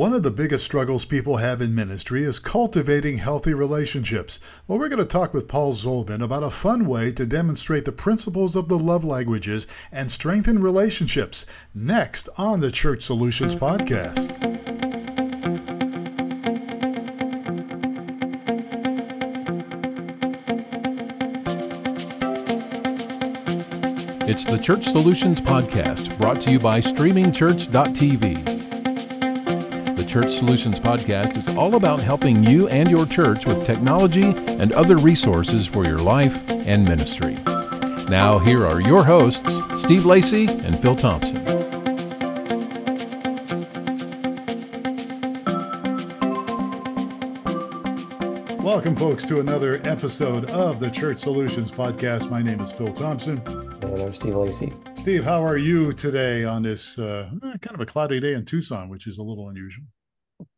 One 0.00 0.14
of 0.14 0.22
the 0.22 0.30
biggest 0.30 0.64
struggles 0.64 1.04
people 1.04 1.36
have 1.36 1.60
in 1.60 1.74
ministry 1.74 2.22
is 2.22 2.38
cultivating 2.38 3.18
healthy 3.18 3.52
relationships. 3.52 4.40
Well, 4.66 4.78
we're 4.78 4.88
going 4.88 5.02
to 5.02 5.04
talk 5.04 5.34
with 5.34 5.46
Paul 5.46 5.74
Zolman 5.74 6.22
about 6.24 6.42
a 6.42 6.48
fun 6.48 6.86
way 6.86 7.12
to 7.12 7.26
demonstrate 7.26 7.84
the 7.84 7.92
principles 7.92 8.56
of 8.56 8.70
the 8.70 8.78
love 8.78 9.04
languages 9.04 9.66
and 9.92 10.10
strengthen 10.10 10.62
relationships 10.62 11.44
next 11.74 12.30
on 12.38 12.60
the 12.60 12.70
Church 12.70 13.02
Solutions 13.02 13.54
Podcast. 13.54 14.30
It's 24.26 24.46
the 24.46 24.56
Church 24.56 24.86
Solutions 24.86 25.42
Podcast, 25.42 26.16
brought 26.16 26.40
to 26.40 26.50
you 26.50 26.58
by 26.58 26.80
StreamingChurch.tv. 26.80 28.69
Church 30.10 30.32
Solutions 30.32 30.80
podcast 30.80 31.36
is 31.36 31.54
all 31.54 31.76
about 31.76 32.00
helping 32.00 32.42
you 32.42 32.66
and 32.66 32.90
your 32.90 33.06
church 33.06 33.46
with 33.46 33.64
technology 33.64 34.24
and 34.24 34.72
other 34.72 34.96
resources 34.96 35.68
for 35.68 35.84
your 35.84 35.98
life 35.98 36.50
and 36.50 36.84
ministry. 36.84 37.34
Now, 38.10 38.36
here 38.40 38.66
are 38.66 38.80
your 38.80 39.04
hosts, 39.04 39.60
Steve 39.80 40.04
Lacey 40.04 40.48
and 40.48 40.76
Phil 40.76 40.96
Thompson. 40.96 41.44
Welcome, 48.64 48.96
folks, 48.96 49.24
to 49.26 49.38
another 49.38 49.80
episode 49.84 50.50
of 50.50 50.80
the 50.80 50.90
Church 50.90 51.20
Solutions 51.20 51.70
Podcast. 51.70 52.28
My 52.28 52.42
name 52.42 52.58
is 52.58 52.72
Phil 52.72 52.92
Thompson. 52.92 53.38
And 53.46 54.00
I'm 54.02 54.12
Steve 54.12 54.34
Lacey. 54.34 54.72
Steve, 54.96 55.22
how 55.22 55.40
are 55.40 55.56
you 55.56 55.92
today 55.92 56.42
on 56.42 56.64
this 56.64 56.98
uh, 56.98 57.30
kind 57.40 57.74
of 57.74 57.80
a 57.80 57.86
cloudy 57.86 58.18
day 58.18 58.34
in 58.34 58.44
Tucson, 58.44 58.88
which 58.88 59.06
is 59.06 59.18
a 59.18 59.22
little 59.22 59.48
unusual? 59.48 59.84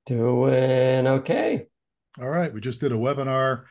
Doing 0.06 1.06
okay. 1.06 1.66
All 2.20 2.28
right. 2.28 2.52
We 2.52 2.60
just 2.60 2.80
did 2.80 2.92
a 2.92 2.96
webinar 2.96 3.64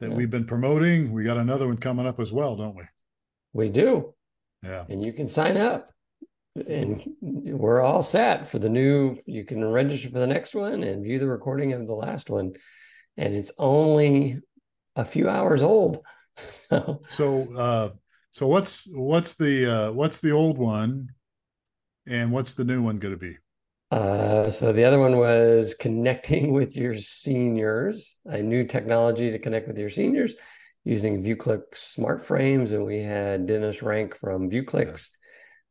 that 0.00 0.10
yeah. 0.10 0.16
we've 0.16 0.30
been 0.30 0.44
promoting. 0.44 1.12
We 1.12 1.24
got 1.24 1.36
another 1.36 1.66
one 1.66 1.78
coming 1.78 2.06
up 2.06 2.20
as 2.20 2.32
well, 2.32 2.56
don't 2.56 2.76
we? 2.76 2.84
We 3.52 3.68
do. 3.68 4.14
Yeah. 4.62 4.84
And 4.88 5.04
you 5.04 5.12
can 5.12 5.28
sign 5.28 5.56
up. 5.56 5.90
And 6.56 7.08
we're 7.20 7.80
all 7.80 8.02
set 8.02 8.48
for 8.48 8.58
the 8.58 8.68
new. 8.68 9.16
You 9.26 9.44
can 9.44 9.64
register 9.64 10.10
for 10.10 10.18
the 10.18 10.26
next 10.26 10.54
one 10.54 10.82
and 10.82 11.04
view 11.04 11.20
the 11.20 11.28
recording 11.28 11.72
of 11.72 11.86
the 11.86 11.94
last 11.94 12.30
one. 12.30 12.54
And 13.16 13.34
it's 13.34 13.52
only 13.58 14.40
a 14.96 15.04
few 15.04 15.28
hours 15.28 15.62
old. 15.62 16.00
so, 17.08 17.56
uh, 17.56 17.90
so 18.32 18.46
what's 18.46 18.88
what's 18.92 19.34
the 19.36 19.72
uh, 19.72 19.92
what's 19.92 20.20
the 20.20 20.32
old 20.32 20.58
one, 20.58 21.08
and 22.06 22.30
what's 22.30 22.54
the 22.54 22.64
new 22.64 22.82
one 22.82 22.98
going 22.98 23.14
to 23.14 23.18
be? 23.18 23.36
Uh, 23.90 24.50
so 24.50 24.72
the 24.72 24.84
other 24.84 24.98
one 24.98 25.16
was 25.16 25.74
connecting 25.74 26.52
with 26.58 26.76
your 26.76 26.94
seniors, 26.98 28.16
a 28.26 28.42
new 28.42 28.64
technology 28.64 29.30
to 29.30 29.38
connect 29.38 29.66
with 29.66 29.78
your 29.78 29.90
seniors 29.90 30.36
using 30.84 31.22
ViewClick 31.22 31.62
smart 31.72 32.24
frames. 32.24 32.72
And 32.72 32.84
we 32.84 33.00
had 33.00 33.46
Dennis 33.46 33.82
Rank 33.82 34.14
from 34.14 34.50
ViewClix 34.50 35.10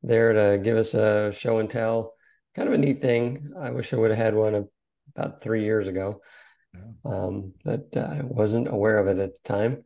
yeah. 0.01 0.09
there 0.09 0.33
to 0.33 0.61
give 0.63 0.77
us 0.77 0.93
a 0.93 1.31
show 1.31 1.59
and 1.59 1.69
tell. 1.69 2.13
Kind 2.55 2.67
of 2.67 2.73
a 2.73 2.77
neat 2.77 3.01
thing. 3.01 3.51
I 3.59 3.69
wish 3.69 3.93
I 3.93 3.97
would 3.97 4.09
have 4.09 4.19
had 4.19 4.35
one 4.35 4.67
about 5.15 5.41
three 5.41 5.63
years 5.63 5.87
ago, 5.87 6.21
yeah. 6.73 6.81
um, 7.05 7.53
but 7.63 7.87
uh, 7.95 7.99
I 7.99 8.21
wasn't 8.23 8.67
aware 8.67 8.97
of 8.97 9.07
it 9.07 9.19
at 9.19 9.35
the 9.35 9.39
time. 9.43 9.83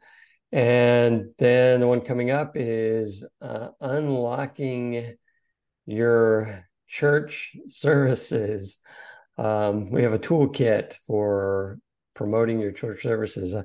And 0.54 1.32
then 1.38 1.80
the 1.80 1.88
one 1.88 2.02
coming 2.02 2.32
up 2.32 2.54
is 2.56 3.26
uh, 3.42 3.70
unlocking 3.80 5.16
your 5.86 6.66
church 6.92 7.56
services. 7.67 8.80
Um, 9.38 9.89
we 9.89 10.03
have 10.03 10.14
a 10.14 10.20
toolkit 10.20 10.95
for 11.08 11.80
promoting 12.14 12.59
your 12.59 12.73
church 12.73 13.02
services. 13.02 13.56
I, 13.56 13.64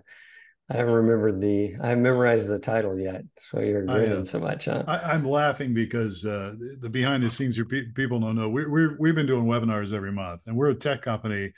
I 0.70 0.76
haven't 0.78 0.94
remembered 0.94 1.40
the, 1.40 1.74
I 1.82 1.88
haven't 1.88 2.04
memorized 2.04 2.48
the 2.48 2.58
title 2.58 2.98
yet. 2.98 3.22
So 3.50 3.60
you're 3.60 3.84
grinning 3.84 4.24
so 4.24 4.38
much, 4.38 4.66
huh? 4.66 4.84
I, 4.86 5.14
am 5.14 5.24
laughing 5.24 5.74
because 5.74 6.24
uh, 6.24 6.54
the 6.80 6.88
behind 6.88 7.24
the 7.24 7.30
scenes, 7.30 7.56
your 7.56 7.66
pe- 7.66 7.92
people 7.94 8.20
don't 8.20 8.36
know. 8.36 8.48
We, 8.48 8.66
we're, 8.66 8.96
we've 8.98 9.14
been 9.14 9.26
doing 9.26 9.44
webinars 9.44 9.92
every 9.92 10.12
month, 10.12 10.44
and 10.46 10.56
we're 10.56 10.70
a 10.70 10.74
tech 10.74 11.02
company, 11.02 11.52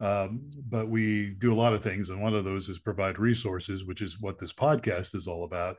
um, 0.00 0.46
but 0.68 0.88
we 0.88 1.34
do 1.38 1.52
a 1.52 1.56
lot 1.56 1.72
of 1.72 1.82
things. 1.82 2.10
And 2.10 2.22
one 2.22 2.34
of 2.34 2.44
those 2.44 2.68
is 2.68 2.78
provide 2.78 3.18
resources, 3.18 3.84
which 3.84 4.02
is 4.02 4.20
what 4.20 4.38
this 4.38 4.52
podcast 4.52 5.14
is 5.14 5.26
all 5.26 5.44
about. 5.44 5.76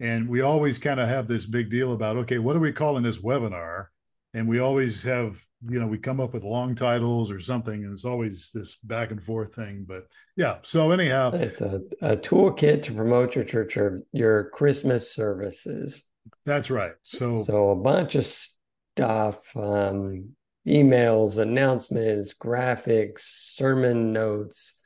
And 0.00 0.28
we 0.28 0.40
always 0.40 0.78
kind 0.78 1.00
of 1.00 1.08
have 1.08 1.26
this 1.26 1.44
big 1.44 1.70
deal 1.70 1.92
about, 1.92 2.16
okay, 2.18 2.38
what 2.38 2.56
are 2.56 2.60
we 2.60 2.72
calling 2.72 3.02
this 3.02 3.20
webinar? 3.20 3.86
And 4.34 4.48
we 4.48 4.58
always 4.58 5.02
have 5.02 5.40
you 5.62 5.80
know 5.80 5.86
we 5.86 5.98
come 5.98 6.20
up 6.20 6.32
with 6.32 6.44
long 6.44 6.74
titles 6.74 7.30
or 7.30 7.40
something 7.40 7.84
and 7.84 7.92
it's 7.92 8.04
always 8.04 8.50
this 8.54 8.76
back 8.76 9.10
and 9.10 9.22
forth 9.22 9.54
thing 9.54 9.84
but 9.88 10.04
yeah 10.36 10.58
so 10.62 10.90
anyhow. 10.90 11.30
It's 11.32 11.60
a, 11.60 11.80
a 12.00 12.16
toolkit 12.16 12.82
to 12.84 12.92
promote 12.92 13.34
your 13.34 13.44
church 13.44 13.76
or 13.76 14.02
your 14.12 14.50
christmas 14.50 15.12
services. 15.12 16.10
That's 16.44 16.70
right 16.70 16.92
so. 17.02 17.38
So 17.38 17.70
a 17.70 17.76
bunch 17.76 18.14
of 18.14 18.24
stuff 18.24 19.56
um 19.56 20.30
emails 20.66 21.38
announcements 21.38 22.34
graphics 22.34 23.20
sermon 23.20 24.12
notes 24.12 24.80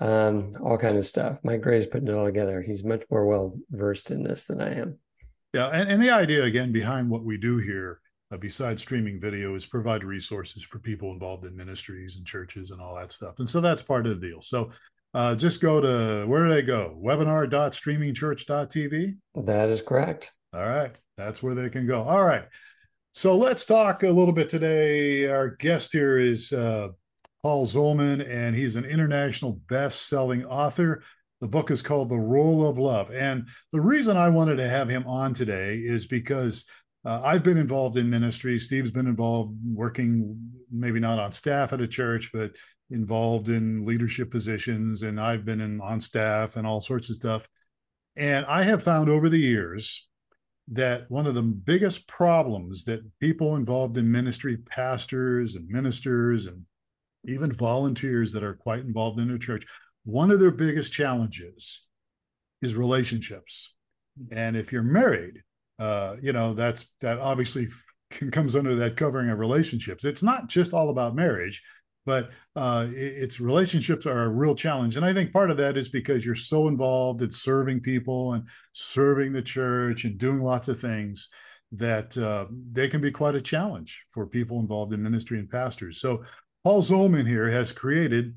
um 0.00 0.52
all 0.62 0.78
kind 0.78 0.96
of 0.96 1.06
stuff. 1.06 1.38
Mike 1.42 1.60
gray's 1.60 1.86
putting 1.86 2.08
it 2.08 2.14
all 2.14 2.26
together. 2.26 2.62
He's 2.62 2.84
much 2.84 3.02
more 3.10 3.26
well 3.26 3.58
versed 3.70 4.10
in 4.10 4.22
this 4.22 4.46
than 4.46 4.62
i 4.62 4.74
am. 4.74 4.98
Yeah 5.52 5.68
and, 5.68 5.90
and 5.90 6.02
the 6.02 6.10
idea 6.10 6.44
again 6.44 6.72
behind 6.72 7.10
what 7.10 7.24
we 7.24 7.36
do 7.36 7.58
here 7.58 8.00
uh, 8.32 8.38
besides 8.38 8.82
streaming 8.82 9.20
video 9.20 9.54
is 9.54 9.66
provide 9.66 10.02
resources 10.04 10.62
for 10.62 10.78
people 10.78 11.12
involved 11.12 11.44
in 11.44 11.54
ministries 11.54 12.16
and 12.16 12.26
churches 12.26 12.70
and 12.70 12.80
all 12.80 12.94
that 12.94 13.12
stuff. 13.12 13.34
And 13.38 13.46
so 13.48 13.60
that's 13.60 13.82
part 13.82 14.06
of 14.06 14.18
the 14.18 14.26
deal. 14.26 14.40
So 14.40 14.70
uh, 15.14 15.36
just 15.36 15.60
go 15.60 15.78
to 15.80 16.24
where 16.26 16.46
do 16.46 16.54
they 16.54 16.62
go? 16.62 16.98
webinar.streamingchurch.tv 17.02 19.16
that 19.44 19.68
is 19.68 19.82
correct. 19.82 20.32
All 20.54 20.66
right. 20.66 20.94
That's 21.16 21.42
where 21.42 21.54
they 21.54 21.68
can 21.68 21.86
go. 21.86 22.02
All 22.02 22.24
right. 22.24 22.44
So 23.12 23.36
let's 23.36 23.66
talk 23.66 24.02
a 24.02 24.08
little 24.08 24.32
bit 24.32 24.48
today. 24.48 25.28
Our 25.28 25.50
guest 25.56 25.92
here 25.92 26.18
is 26.18 26.50
uh, 26.52 26.88
paul 27.42 27.66
zolman 27.66 28.26
and 28.26 28.56
he's 28.56 28.76
an 28.76 28.86
international 28.86 29.60
best-selling 29.68 30.46
author. 30.46 31.02
The 31.42 31.48
book 31.48 31.70
is 31.70 31.82
called 31.82 32.08
the 32.08 32.18
roll 32.18 32.66
of 32.66 32.78
love. 32.78 33.10
And 33.10 33.46
the 33.72 33.80
reason 33.80 34.16
i 34.16 34.30
wanted 34.30 34.56
to 34.56 34.68
have 34.68 34.88
him 34.88 35.06
on 35.06 35.34
today 35.34 35.76
is 35.76 36.06
because 36.06 36.64
uh, 37.04 37.20
I've 37.24 37.42
been 37.42 37.58
involved 37.58 37.96
in 37.96 38.08
ministry. 38.08 38.58
Steve's 38.58 38.90
been 38.90 39.06
involved 39.06 39.56
working, 39.64 40.38
maybe 40.70 41.00
not 41.00 41.18
on 41.18 41.32
staff 41.32 41.72
at 41.72 41.80
a 41.80 41.88
church, 41.88 42.30
but 42.32 42.52
involved 42.90 43.48
in 43.48 43.84
leadership 43.84 44.30
positions. 44.30 45.02
And 45.02 45.20
I've 45.20 45.44
been 45.44 45.60
in 45.60 45.80
on 45.80 46.00
staff 46.00 46.56
and 46.56 46.66
all 46.66 46.80
sorts 46.80 47.10
of 47.10 47.16
stuff. 47.16 47.48
And 48.16 48.46
I 48.46 48.62
have 48.62 48.82
found 48.82 49.08
over 49.08 49.28
the 49.28 49.38
years 49.38 50.08
that 50.68 51.10
one 51.10 51.26
of 51.26 51.34
the 51.34 51.42
biggest 51.42 52.06
problems 52.06 52.84
that 52.84 53.02
people 53.18 53.56
involved 53.56 53.98
in 53.98 54.10
ministry, 54.10 54.58
pastors 54.58 55.56
and 55.56 55.68
ministers, 55.68 56.46
and 56.46 56.62
even 57.24 57.52
volunteers 57.52 58.32
that 58.32 58.44
are 58.44 58.54
quite 58.54 58.80
involved 58.80 59.18
in 59.18 59.30
a 59.30 59.38
church, 59.38 59.64
one 60.04 60.30
of 60.30 60.38
their 60.38 60.50
biggest 60.50 60.92
challenges 60.92 61.84
is 62.60 62.76
relationships. 62.76 63.74
And 64.30 64.56
if 64.56 64.72
you're 64.72 64.82
married, 64.82 65.42
uh, 65.78 66.16
you 66.22 66.32
know 66.32 66.54
that's 66.54 66.88
that 67.00 67.18
obviously 67.18 67.68
comes 68.32 68.54
under 68.56 68.74
that 68.76 68.96
covering 68.96 69.30
of 69.30 69.38
relationships. 69.38 70.04
It's 70.04 70.22
not 70.22 70.48
just 70.48 70.72
all 70.72 70.90
about 70.90 71.14
marriage 71.14 71.62
but 72.04 72.30
uh, 72.56 72.88
it's 72.92 73.40
relationships 73.40 74.06
are 74.06 74.24
a 74.24 74.28
real 74.28 74.54
challenge. 74.54 74.96
And 74.96 75.04
i 75.04 75.12
think 75.12 75.32
part 75.32 75.50
of 75.50 75.56
that 75.58 75.76
is 75.76 75.88
because 75.88 76.24
you're 76.24 76.34
so 76.34 76.68
involved 76.68 77.22
in 77.22 77.30
serving 77.30 77.80
people 77.80 78.34
and 78.34 78.48
serving 78.72 79.32
the 79.32 79.42
church 79.42 80.04
and 80.04 80.18
doing 80.18 80.40
lots 80.40 80.68
of 80.68 80.80
things 80.80 81.28
that 81.72 82.16
uh, 82.18 82.46
they 82.72 82.88
can 82.88 83.00
be 83.00 83.10
quite 83.10 83.34
a 83.34 83.40
challenge 83.40 84.04
for 84.10 84.26
people 84.26 84.60
involved 84.60 84.92
in 84.92 85.02
ministry 85.02 85.38
and 85.38 85.50
pastors. 85.50 86.00
So 86.00 86.24
paul 86.64 86.82
zolman 86.82 87.26
here 87.26 87.50
has 87.50 87.72
created 87.72 88.34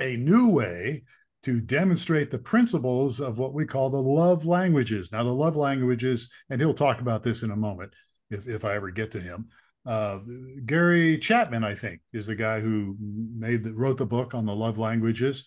a 0.00 0.16
new 0.16 0.50
way 0.50 1.04
to 1.46 1.60
demonstrate 1.60 2.28
the 2.28 2.38
principles 2.40 3.20
of 3.20 3.38
what 3.38 3.54
we 3.54 3.64
call 3.64 3.88
the 3.88 4.02
love 4.02 4.44
languages. 4.44 5.12
Now, 5.12 5.22
the 5.22 5.30
love 5.30 5.54
languages, 5.54 6.28
and 6.50 6.60
he'll 6.60 6.74
talk 6.74 7.00
about 7.00 7.22
this 7.22 7.44
in 7.44 7.52
a 7.52 7.56
moment 7.56 7.92
if, 8.32 8.48
if 8.48 8.64
I 8.64 8.74
ever 8.74 8.90
get 8.90 9.12
to 9.12 9.20
him. 9.20 9.46
Uh, 9.86 10.18
Gary 10.64 11.16
Chapman, 11.16 11.62
I 11.62 11.72
think, 11.72 12.00
is 12.12 12.26
the 12.26 12.34
guy 12.34 12.58
who 12.58 12.96
made 12.98 13.62
the, 13.62 13.72
wrote 13.74 13.96
the 13.96 14.04
book 14.04 14.34
on 14.34 14.44
the 14.44 14.56
love 14.56 14.76
languages. 14.76 15.46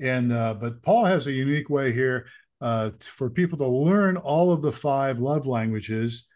And 0.00 0.32
uh, 0.32 0.54
but 0.54 0.84
Paul 0.84 1.04
has 1.04 1.26
a 1.26 1.32
unique 1.32 1.68
way 1.68 1.92
here 1.92 2.26
uh, 2.60 2.90
for 3.00 3.28
people 3.28 3.58
to 3.58 3.66
learn 3.66 4.18
all 4.18 4.52
of 4.52 4.62
the 4.62 4.70
five 4.70 5.18
love 5.18 5.48
languages 5.48 6.28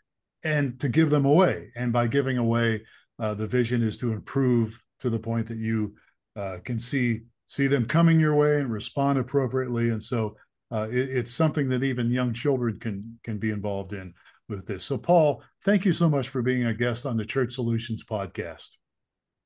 and 0.43 0.81
to 0.81 0.89
give 0.89 1.11
them 1.11 1.25
away. 1.25 1.69
And 1.77 1.93
by 1.93 2.09
giving 2.09 2.39
away, 2.39 2.83
uh, 3.21 3.35
the 3.35 3.47
vision 3.47 3.81
is 3.81 3.97
to 3.99 4.13
improve 4.13 4.83
to 4.99 5.09
the 5.09 5.21
point 5.21 5.47
that 5.47 5.59
you 5.59 5.95
uh, 6.35 6.59
can 6.65 6.81
see 6.81 7.21
see 7.47 7.67
them 7.67 7.87
coming 7.87 8.19
your 8.19 8.35
way 8.35 8.61
and 8.61 8.73
respond 8.73 9.19
appropriately. 9.19 9.91
And 9.91 10.03
so 10.03 10.37
uh, 10.71 10.89
it, 10.91 11.11
it's 11.11 11.33
something 11.33 11.69
that 11.69 11.85
even 11.85 12.11
young 12.11 12.33
children 12.33 12.79
can 12.79 13.19
can 13.23 13.39
be 13.39 13.51
involved 13.51 13.93
in 13.93 14.15
with 14.49 14.67
this. 14.67 14.85
So, 14.85 14.99
Paul, 14.99 15.43
thank 15.63 15.85
you 15.85 15.93
so 15.93 16.09
much 16.09 16.29
for 16.29 16.43
being 16.43 16.65
a 16.65 16.75
guest 16.75 17.07
on 17.07 17.17
the 17.17 17.25
Church 17.25 17.55
Solutions 17.55 18.05
podcast. 18.05 18.77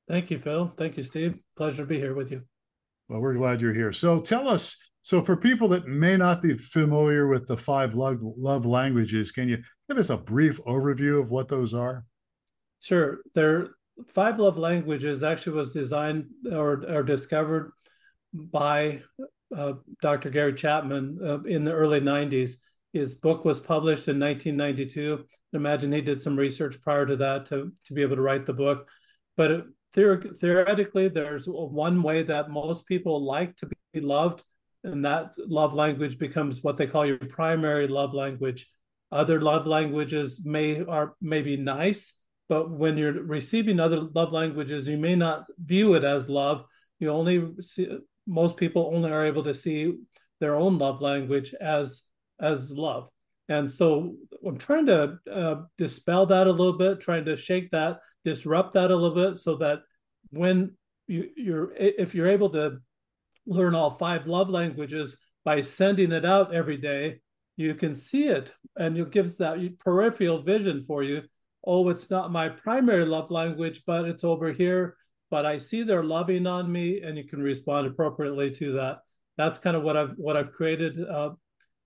Thank 0.07 0.31
you, 0.31 0.39
Phil. 0.39 0.73
Thank 0.75 0.97
you, 0.97 1.03
Steve. 1.03 1.39
Pleasure 1.55 1.83
to 1.83 1.87
be 1.87 1.99
here 1.99 2.15
with 2.15 2.31
you. 2.31 2.41
Well, 3.07 3.21
we're 3.21 3.35
glad 3.35 3.61
you're 3.61 3.73
here. 3.73 3.93
So 3.93 4.19
tell 4.19 4.47
us. 4.47 4.77
So 5.01 5.23
for 5.23 5.37
people 5.37 5.69
that 5.69 5.87
may 5.87 6.17
not 6.17 6.41
be 6.41 6.57
familiar 6.57 7.27
with 7.27 7.47
the 7.47 7.57
five 7.57 7.93
love, 7.93 8.17
love 8.21 8.65
languages, 8.65 9.31
can 9.31 9.47
you 9.47 9.59
give 9.87 9.97
us 9.97 10.09
a 10.09 10.17
brief 10.17 10.59
overview 10.65 11.21
of 11.21 11.31
what 11.31 11.47
those 11.47 11.73
are? 11.73 12.05
Sure. 12.81 13.19
There, 13.33 13.69
five 14.07 14.39
love 14.39 14.57
languages 14.57 15.23
actually 15.23 15.53
was 15.53 15.71
designed 15.71 16.25
or, 16.51 16.83
or 16.89 17.03
discovered 17.03 17.71
by 18.33 19.01
uh, 19.55 19.73
Dr. 20.01 20.29
Gary 20.29 20.53
Chapman 20.53 21.19
uh, 21.23 21.41
in 21.43 21.63
the 21.63 21.71
early 21.71 22.01
90s. 22.01 22.53
His 22.93 23.15
book 23.15 23.45
was 23.45 23.59
published 23.59 24.07
in 24.07 24.19
1992. 24.19 25.25
Imagine 25.53 25.91
he 25.91 26.01
did 26.01 26.21
some 26.21 26.35
research 26.35 26.81
prior 26.81 27.05
to 27.05 27.15
that 27.17 27.45
to, 27.47 27.71
to 27.85 27.93
be 27.93 28.01
able 28.01 28.15
to 28.15 28.21
write 28.21 28.45
the 28.45 28.53
book. 28.53 28.87
But 29.37 29.51
it, 29.51 29.65
theor- 29.95 30.37
theoretically, 30.39 31.07
there's 31.09 31.45
one 31.45 32.01
way 32.01 32.23
that 32.23 32.49
most 32.49 32.87
people 32.87 33.23
like 33.23 33.55
to 33.57 33.69
be 33.93 34.01
loved, 34.01 34.43
and 34.83 35.05
that 35.05 35.33
love 35.37 35.73
language 35.73 36.17
becomes 36.17 36.63
what 36.63 36.77
they 36.77 36.87
call 36.87 37.05
your 37.05 37.17
primary 37.17 37.87
love 37.87 38.13
language. 38.13 38.67
Other 39.11 39.41
love 39.41 39.65
languages 39.65 40.41
may 40.45 40.83
are 40.83 41.15
maybe 41.21 41.57
nice, 41.57 42.15
but 42.47 42.71
when 42.71 42.97
you're 42.97 43.23
receiving 43.23 43.79
other 43.79 44.01
love 44.01 44.31
languages, 44.31 44.87
you 44.87 44.97
may 44.97 45.15
not 45.15 45.45
view 45.63 45.95
it 45.95 46.03
as 46.03 46.29
love. 46.29 46.65
You 46.99 47.09
only 47.09 47.61
see 47.61 47.87
most 48.29 48.55
people 48.55 48.91
only 48.93 49.11
are 49.11 49.25
able 49.25 49.43
to 49.43 49.53
see 49.53 49.95
their 50.39 50.55
own 50.55 50.77
love 50.77 51.01
language 51.01 51.53
as 51.59 52.03
as 52.39 52.71
love. 52.71 53.09
And 53.49 53.69
so 53.69 54.15
I'm 54.45 54.57
trying 54.57 54.85
to 54.85 55.17
uh, 55.29 55.55
dispel 55.77 56.27
that 56.27 56.45
a 56.47 56.51
little 56.51 56.77
bit, 56.77 57.01
trying 57.01 57.25
to 57.25 57.35
shake 57.35 57.71
that, 57.71 57.99
disrupt 58.23 58.75
that 58.75 58.91
a 58.91 58.95
little 58.95 59.15
bit, 59.15 59.39
so 59.39 59.55
that 59.57 59.79
when 60.29 60.77
you, 61.07 61.29
you're 61.35 61.73
if 61.75 62.13
you're 62.13 62.27
able 62.27 62.51
to 62.51 62.77
learn 63.47 63.73
all 63.73 63.91
five 63.91 64.27
love 64.27 64.49
languages 64.49 65.17
by 65.43 65.61
sending 65.61 66.11
it 66.11 66.25
out 66.25 66.53
every 66.53 66.77
day, 66.77 67.19
you 67.57 67.73
can 67.73 67.95
see 67.95 68.27
it, 68.27 68.53
and 68.77 68.97
it 68.97 69.11
gives 69.11 69.37
that 69.37 69.57
peripheral 69.79 70.39
vision 70.39 70.83
for 70.83 71.01
you. 71.03 71.23
Oh, 71.65 71.89
it's 71.89 72.09
not 72.09 72.31
my 72.31 72.49
primary 72.49 73.05
love 73.05 73.31
language, 73.31 73.81
but 73.85 74.05
it's 74.05 74.23
over 74.23 74.53
here. 74.53 74.95
But 75.29 75.45
I 75.45 75.57
see 75.59 75.83
they're 75.83 76.03
loving 76.03 76.47
on 76.47 76.71
me, 76.71 77.01
and 77.01 77.17
you 77.17 77.23
can 77.23 77.41
respond 77.41 77.87
appropriately 77.87 78.51
to 78.55 78.73
that. 78.73 78.99
That's 79.37 79.57
kind 79.57 79.75
of 79.75 79.83
what 79.83 79.95
I've 79.95 80.13
what 80.17 80.35
I've 80.35 80.51
created. 80.51 80.99
Uh, 80.99 81.31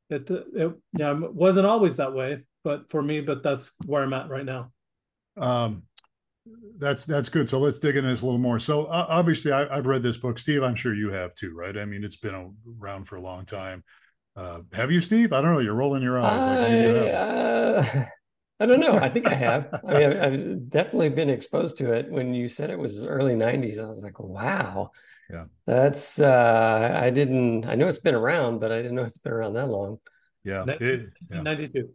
it, 0.10 0.30
it 0.30 0.72
yeah, 0.94 1.12
it 1.12 1.34
wasn't 1.34 1.68
always 1.68 1.98
that 1.98 2.14
way, 2.14 2.44
but 2.64 2.90
for 2.90 3.02
me, 3.02 3.22
but 3.22 3.44
that's 3.44 3.72
where 3.86 4.04
I'm 4.04 4.14
at 4.14 4.30
right 4.30 4.46
now. 4.46 4.72
Um, 5.38 5.84
that's 6.78 7.06
that's 7.06 7.30
good. 7.30 7.50
So 7.50 7.60
let's 7.60 7.80
dig 7.80 7.96
into 7.96 8.10
this 8.10 8.22
a 8.22 8.26
little 8.26 8.40
more. 8.40 8.60
So 8.60 8.86
uh, 8.86 9.06
obviously, 9.10 9.52
I, 9.52 9.76
have 9.76 9.86
read 9.86 10.04
this 10.04 10.18
book, 10.18 10.38
Steve. 10.40 10.64
I'm 10.64 10.76
sure 10.76 10.94
you 10.94 11.12
have 11.12 11.36
too, 11.36 11.56
right? 11.56 11.78
I 11.78 11.86
mean, 11.86 12.04
it's 12.04 12.18
been 12.18 12.56
around 12.82 13.06
for 13.06 13.16
a 13.16 13.22
long 13.22 13.46
time. 13.46 13.84
Uh, 14.36 14.62
have 14.74 14.92
you, 14.92 15.00
Steve? 15.00 15.32
I 15.32 15.42
don't 15.42 15.54
know. 15.54 15.60
You're 15.60 15.76
rolling 15.76 16.02
your 16.02 16.20
eyes. 16.20 16.44
Like, 16.44 16.72
I, 16.72 17.12
uh, 17.12 18.06
I 18.60 18.66
don't 18.66 18.80
know. 18.80 18.98
I 18.98 19.10
think 19.10 19.28
I 19.28 19.34
have. 19.34 19.68
I 19.88 19.94
mean, 19.94 20.04
I've, 20.04 20.34
I've, 20.34 20.70
definitely 20.70 21.10
been 21.10 21.30
exposed 21.30 21.78
to 21.78 21.92
it. 21.92 22.10
When 22.10 22.34
you 22.34 22.48
said 22.48 22.70
it 22.70 22.80
was 22.80 23.04
early 23.04 23.34
'90s, 23.34 23.84
I 23.84 23.88
was 23.88 24.04
like, 24.04 24.20
"Wow, 24.20 24.92
yeah, 25.30 25.46
that's." 25.66 26.20
Uh, 26.20 27.00
I 27.02 27.10
didn't. 27.10 27.66
I 27.66 27.76
know 27.76 27.88
it's 27.88 28.00
been 28.00 28.16
around, 28.16 28.60
but 28.60 28.72
I 28.72 28.78
didn't 28.78 28.96
know 28.96 29.04
it's 29.04 29.18
been 29.18 29.34
around 29.34 29.54
that 29.54 29.68
long. 29.68 30.00
Yeah, 30.44 30.66
it, 30.68 31.08
yeah. 31.32 31.42
'92. 31.42 31.90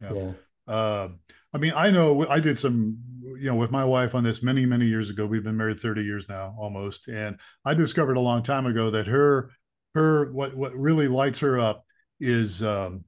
Yeah. 0.00 0.12
yeah. 0.12 0.32
Uh, 0.66 1.08
I 1.54 1.58
mean, 1.58 1.72
I 1.74 1.90
know 1.90 2.26
I 2.28 2.40
did 2.40 2.58
some, 2.58 2.96
you 3.22 3.50
know, 3.50 3.56
with 3.56 3.70
my 3.70 3.84
wife 3.84 4.14
on 4.14 4.24
this 4.24 4.42
many, 4.42 4.64
many 4.64 4.86
years 4.86 5.10
ago. 5.10 5.26
We've 5.26 5.44
been 5.44 5.56
married 5.56 5.80
30 5.80 6.02
years 6.02 6.28
now, 6.28 6.54
almost. 6.58 7.08
And 7.08 7.38
I 7.64 7.74
discovered 7.74 8.16
a 8.16 8.20
long 8.20 8.42
time 8.42 8.66
ago 8.66 8.90
that 8.90 9.06
her, 9.06 9.50
her, 9.94 10.32
what, 10.32 10.56
what 10.56 10.74
really 10.74 11.08
lights 11.08 11.40
her 11.40 11.58
up 11.58 11.84
is 12.20 12.62
um, 12.62 13.04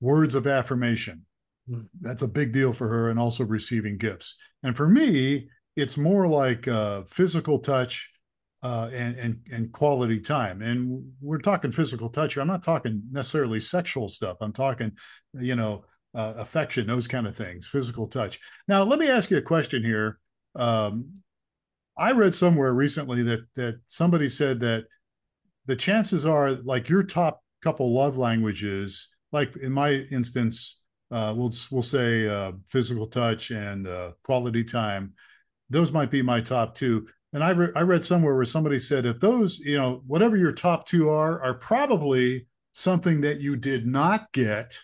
words 0.00 0.34
of 0.34 0.46
affirmation. 0.46 1.24
That's 2.00 2.22
a 2.22 2.28
big 2.28 2.52
deal 2.52 2.72
for 2.72 2.88
her, 2.88 3.10
and 3.10 3.18
also 3.18 3.44
receiving 3.44 3.96
gifts. 3.98 4.36
And 4.62 4.76
for 4.76 4.88
me, 4.88 5.48
it's 5.76 5.96
more 5.96 6.26
like 6.26 6.66
uh, 6.68 7.02
physical 7.04 7.58
touch 7.58 8.10
uh, 8.62 8.90
and 8.92 9.16
and 9.16 9.38
and 9.52 9.72
quality 9.72 10.20
time. 10.20 10.62
And 10.62 11.12
we're 11.20 11.38
talking 11.38 11.72
physical 11.72 12.08
touch. 12.08 12.36
I'm 12.36 12.46
not 12.46 12.62
talking 12.62 13.02
necessarily 13.10 13.60
sexual 13.60 14.08
stuff. 14.08 14.36
I'm 14.40 14.52
talking, 14.52 14.92
you 15.34 15.56
know, 15.56 15.84
uh, 16.14 16.34
affection, 16.36 16.86
those 16.86 17.08
kind 17.08 17.26
of 17.26 17.36
things, 17.36 17.66
physical 17.66 18.08
touch. 18.08 18.38
Now, 18.68 18.82
let 18.82 18.98
me 18.98 19.08
ask 19.08 19.30
you 19.30 19.38
a 19.38 19.42
question 19.42 19.84
here. 19.84 20.18
Um, 20.56 21.14
I 21.96 22.12
read 22.12 22.34
somewhere 22.34 22.72
recently 22.74 23.22
that 23.22 23.40
that 23.56 23.80
somebody 23.86 24.28
said 24.28 24.60
that 24.60 24.84
the 25.66 25.76
chances 25.76 26.26
are, 26.26 26.52
like 26.52 26.88
your 26.88 27.02
top 27.02 27.42
couple 27.62 27.94
love 27.94 28.16
languages, 28.16 29.08
like 29.32 29.56
in 29.56 29.72
my 29.72 29.92
instance, 30.10 30.79
uh, 31.10 31.34
we'll 31.36 31.52
we'll 31.70 31.82
say 31.82 32.28
uh, 32.28 32.52
physical 32.66 33.06
touch 33.06 33.50
and 33.50 33.86
uh, 33.86 34.12
quality 34.22 34.64
time. 34.64 35.14
Those 35.68 35.92
might 35.92 36.10
be 36.10 36.22
my 36.22 36.40
top 36.40 36.74
two. 36.74 37.06
And 37.32 37.44
I 37.44 37.50
re- 37.50 37.72
I 37.76 37.82
read 37.82 38.04
somewhere 38.04 38.34
where 38.34 38.44
somebody 38.44 38.78
said 38.78 39.06
if 39.06 39.20
those, 39.20 39.60
you 39.60 39.76
know, 39.76 40.02
whatever 40.06 40.36
your 40.36 40.52
top 40.52 40.86
two 40.86 41.10
are, 41.10 41.40
are 41.40 41.54
probably 41.54 42.46
something 42.72 43.20
that 43.20 43.40
you 43.40 43.56
did 43.56 43.86
not 43.86 44.32
get 44.32 44.76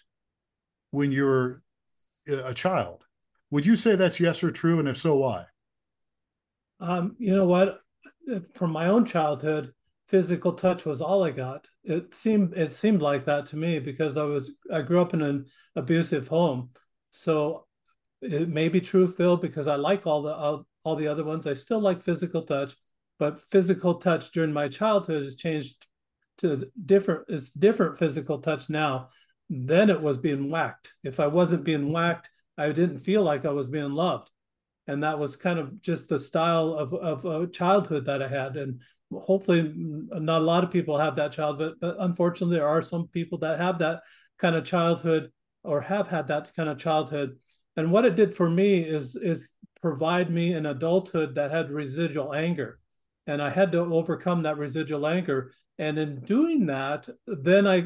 when 0.91 1.13
you 1.13 1.25
were 1.25 1.63
a 2.29 2.55
child. 2.55 3.05
Would 3.51 3.67
you 3.67 3.77
say 3.77 3.97
that's 3.97 4.21
yes 4.21 4.43
or 4.43 4.51
true? 4.51 4.79
And 4.79 4.89
if 4.89 4.97
so, 4.97 5.17
why? 5.17 5.45
Um, 6.81 7.17
you 7.19 7.35
know 7.35 7.47
what? 7.47 7.81
From 8.55 8.73
my 8.73 8.89
own 8.89 9.05
childhood, 9.05 9.73
physical 10.09 10.53
touch 10.53 10.85
was 10.85 11.01
all 11.01 11.25
I 11.25 11.31
got. 11.31 11.67
It 11.85 12.15
seemed 12.15 12.55
it 12.55 12.71
seemed 12.71 13.03
like 13.03 13.25
that 13.27 13.47
to 13.47 13.57
me 13.57 13.79
because 13.79 14.17
I 14.17 14.25
was 14.25 14.53
I 14.73 14.83
grew 14.83 15.01
up 15.01 15.15
in 15.15 15.23
an 15.23 15.47
abusive 15.75 16.29
home. 16.29 16.71
So 17.11 17.67
it 18.21 18.49
may 18.49 18.69
be 18.69 18.81
true, 18.81 19.09
Phil, 19.09 19.37
because 19.37 19.69
I 19.69 19.77
like 19.77 20.07
all 20.07 20.23
the 20.23 20.35
all, 20.35 20.67
all 20.85 20.97
the 20.97 21.09
other 21.09 21.25
ones. 21.25 21.47
I 21.47 21.55
still 21.55 21.81
like 21.81 22.03
physical 22.03 22.43
touch, 22.43 22.75
but 23.19 23.41
physical 23.41 23.97
touch 23.97 24.31
during 24.33 24.53
my 24.53 24.69
childhood 24.69 25.25
has 25.25 25.37
changed 25.37 25.87
to 26.39 26.71
different. 26.85 27.25
It's 27.29 27.51
different 27.51 27.99
physical 27.99 28.39
touch 28.39 28.69
now 28.69 29.09
then 29.49 29.91
it 29.91 30.01
was 30.01 30.19
being 30.19 30.51
whacked. 30.51 30.93
If 31.05 31.21
I 31.21 31.27
wasn't 31.29 31.65
being 31.65 31.93
whacked, 31.93 32.31
I 32.59 32.69
didn't 32.73 33.01
feel 33.01 33.23
like 33.23 33.45
I 33.45 33.51
was 33.51 33.69
being 33.69 33.93
loved. 33.93 34.31
And 34.87 35.03
that 35.03 35.19
was 35.19 35.37
kind 35.37 35.59
of 35.59 35.81
just 35.83 36.09
the 36.09 36.19
style 36.19 36.73
of, 36.75 36.95
of, 36.95 37.25
of 37.25 37.53
childhood 37.53 38.07
that 38.07 38.23
I 38.23 38.29
had. 38.29 38.57
And 38.57 38.81
hopefully, 39.13 39.73
not 39.75 40.43
a 40.43 40.45
lot 40.45 40.65
of 40.65 40.71
people 40.71 40.99
have 40.99 41.17
that 41.17 41.33
childhood, 41.33 41.75
but 41.81 41.97
unfortunately, 42.01 42.57
there 42.57 42.69
are 42.69 42.83
some 42.83 43.09
people 43.09 43.39
that 43.39 43.61
have 43.61 43.79
that 43.79 44.01
kind 44.39 44.57
of 44.57 44.65
childhood 44.65 45.31
or 45.63 45.81
have 45.81 46.09
had 46.09 46.29
that 46.29 46.53
kind 46.55 46.69
of 46.69 46.79
childhood. 46.79 47.39
And 47.77 47.93
what 47.93 48.05
it 48.05 48.17
did 48.17 48.35
for 48.35 48.49
me 48.49 48.81
is 48.81 49.17
is 49.17 49.51
provide 49.83 50.31
me 50.31 50.53
an 50.53 50.67
adulthood 50.67 51.35
that 51.35 51.51
had 51.51 51.71
residual 51.71 52.35
anger. 52.35 52.79
And 53.27 53.43
I 53.43 53.51
had 53.51 53.73
to 53.73 53.81
overcome 53.81 54.43
that 54.43 54.59
residual 54.59 55.07
anger. 55.07 55.53
And 55.79 55.99
in 55.99 56.21
doing 56.21 56.67
that, 56.67 57.09
then 57.27 57.67
I 57.67 57.85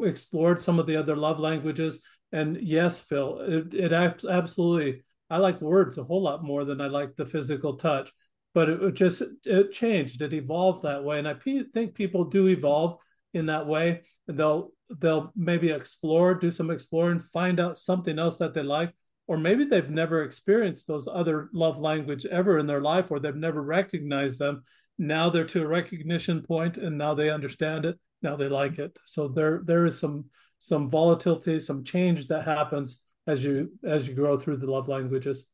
explored 0.00 0.62
some 0.62 0.78
of 0.78 0.86
the 0.86 0.96
other 0.96 1.16
love 1.16 1.40
languages. 1.40 1.98
And 2.30 2.56
yes, 2.60 3.00
Phil, 3.00 3.40
it, 3.40 3.74
it 3.74 3.92
absolutely, 3.92 5.02
I 5.28 5.38
like 5.38 5.60
words 5.60 5.98
a 5.98 6.04
whole 6.04 6.22
lot 6.22 6.44
more 6.44 6.64
than 6.64 6.80
I 6.80 6.86
like 6.86 7.16
the 7.16 7.26
physical 7.26 7.76
touch. 7.76 8.10
But 8.54 8.68
it, 8.68 8.94
just, 8.94 9.22
it 9.44 9.72
changed, 9.72 10.20
it 10.20 10.34
evolved 10.34 10.82
that 10.82 11.04
way. 11.04 11.18
And 11.18 11.26
I 11.26 11.34
think 11.34 11.94
people 11.94 12.24
do 12.24 12.48
evolve 12.48 12.98
in 13.32 13.46
that 13.46 13.66
way. 13.66 14.02
And 14.28 14.38
they'll, 14.38 14.72
they'll 14.98 15.32
maybe 15.34 15.70
explore, 15.70 16.34
do 16.34 16.50
some 16.50 16.70
exploring, 16.70 17.20
find 17.20 17.58
out 17.58 17.78
something 17.78 18.18
else 18.18 18.38
that 18.38 18.52
they 18.52 18.62
like. 18.62 18.92
Or 19.26 19.38
maybe 19.38 19.64
they've 19.64 19.88
never 19.88 20.22
experienced 20.22 20.86
those 20.86 21.08
other 21.08 21.48
love 21.54 21.78
language 21.78 22.26
ever 22.26 22.58
in 22.58 22.66
their 22.66 22.82
life, 22.82 23.10
or 23.10 23.20
they've 23.20 23.34
never 23.34 23.62
recognized 23.62 24.38
them 24.38 24.64
now 24.98 25.30
they're 25.30 25.44
to 25.44 25.62
a 25.62 25.66
recognition 25.66 26.42
point 26.42 26.76
and 26.76 26.96
now 26.96 27.14
they 27.14 27.30
understand 27.30 27.84
it 27.84 27.98
now 28.22 28.36
they 28.36 28.48
like 28.48 28.78
it 28.78 28.96
so 29.04 29.28
there 29.28 29.62
there 29.64 29.86
is 29.86 29.98
some 29.98 30.24
some 30.58 30.88
volatility 30.88 31.58
some 31.58 31.82
change 31.82 32.28
that 32.28 32.44
happens 32.44 33.02
as 33.26 33.42
you 33.42 33.70
as 33.84 34.06
you 34.06 34.14
grow 34.14 34.38
through 34.38 34.56
the 34.56 34.70
love 34.70 34.88
languages 34.88 35.46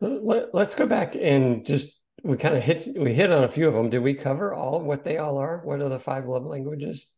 Let, 0.00 0.54
us 0.54 0.74
go 0.74 0.86
back 0.86 1.16
and 1.16 1.64
just 1.64 2.00
we 2.22 2.36
kind 2.36 2.56
of 2.56 2.62
hit 2.62 2.88
we 2.96 3.12
hit 3.12 3.32
on 3.32 3.44
a 3.44 3.48
few 3.48 3.68
of 3.68 3.74
them. 3.74 3.90
Did 3.90 4.02
we 4.02 4.14
cover 4.14 4.54
all 4.54 4.82
what 4.82 5.04
they 5.04 5.18
all 5.18 5.38
are? 5.38 5.60
What 5.64 5.80
are 5.80 5.88
the 5.88 5.98
five 5.98 6.26
love 6.26 6.44
languages? 6.44 7.08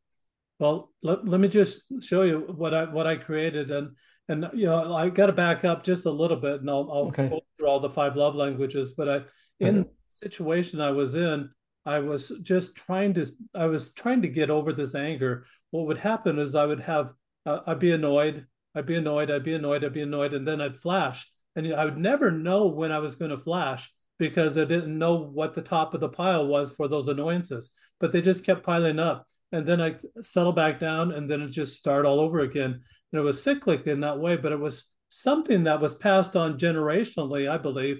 Well 0.59 0.93
let, 1.03 1.27
let 1.27 1.41
me 1.41 1.49
just 1.49 1.83
show 2.01 2.23
you 2.23 2.41
what 2.55 2.75
i 2.75 2.85
what 2.85 3.07
i 3.07 3.17
created 3.17 3.71
and 3.71 3.97
and 4.29 4.51
you 4.53 4.67
know 4.67 4.95
i 4.95 5.09
got 5.09 5.27
to 5.27 5.33
back 5.33 5.65
up 5.65 5.83
just 5.83 6.05
a 6.05 6.11
little 6.11 6.37
bit 6.37 6.61
and 6.61 6.69
i'll, 6.69 6.87
I'll 6.93 7.09
okay. 7.09 7.31
go 7.31 7.41
through 7.57 7.67
all 7.67 7.81
the 7.81 7.89
five 7.89 8.15
love 8.15 8.35
languages 8.35 8.93
but 8.93 9.09
i 9.09 9.21
in 9.59 9.87
situation 10.11 10.81
I 10.81 10.91
was 10.91 11.15
in, 11.15 11.51
I 11.87 12.01
was 12.01 12.33
just 12.43 12.77
trying 12.77 13.15
to 13.15 13.27
I 13.55 13.67
was 13.67 13.93
trying 13.93 14.23
to 14.23 14.29
get 14.29 14.51
over 14.51 14.73
this 14.73 14.95
anger. 14.95 15.47
What 15.71 15.87
would 15.87 15.99
happen 15.99 16.39
is 16.39 16.55
I 16.55 16.67
would 16.67 16.81
have 16.81 17.13
uh, 17.47 17.61
I'd 17.67 17.79
be 17.79 17.93
annoyed, 17.93 18.47
I'd 18.75 18.87
be 18.87 18.97
annoyed, 18.97 19.31
I'd 19.31 19.45
be 19.45 19.55
annoyed, 19.55 19.85
I'd 19.85 19.95
be 19.95 20.03
annoyed, 20.03 20.35
and 20.35 20.47
then 20.47 20.61
I'd 20.61 20.77
flash, 20.77 21.31
and 21.57 21.75
I 21.75 21.85
would 21.85 21.99
never 21.99 22.31
know 22.31 22.67
when 22.67 22.93
I 22.93 22.99
was 22.99 23.17
going 23.17 23.31
to 23.31 23.39
flash 23.39 23.93
because 24.19 24.59
I 24.59 24.65
didn't 24.65 24.99
know 24.99 25.17
what 25.17 25.55
the 25.55 25.63
top 25.63 25.95
of 25.95 26.01
the 26.01 26.09
pile 26.09 26.47
was 26.47 26.71
for 26.71 26.89
those 26.89 27.09
annoyances. 27.09 27.73
But 27.99 28.13
they 28.13 28.21
just 28.21 28.45
kept 28.45 28.65
piling 28.65 28.99
up. 28.99 29.27
And 29.53 29.67
then 29.67 29.81
I 29.81 29.97
settled 30.21 30.57
back 30.57 30.79
down 30.79 31.13
and 31.13 31.29
then 31.29 31.41
it 31.41 31.49
just 31.49 31.77
started 31.77 32.07
all 32.09 32.21
over 32.21 32.41
again. 32.41 32.81
And 33.13 33.21
it 33.21 33.25
was 33.25 33.43
cyclic 33.43 33.87
in 33.87 34.01
that 34.01 34.21
way, 34.21 34.37
but 34.37 34.53
it 34.53 34.61
was 34.61 34.85
something 35.09 35.65
that 35.65 35.81
was 35.81 35.95
passed 35.95 36.37
on 36.37 36.59
generationally, 36.59 37.51
I 37.51 37.59
believe, 37.59 37.99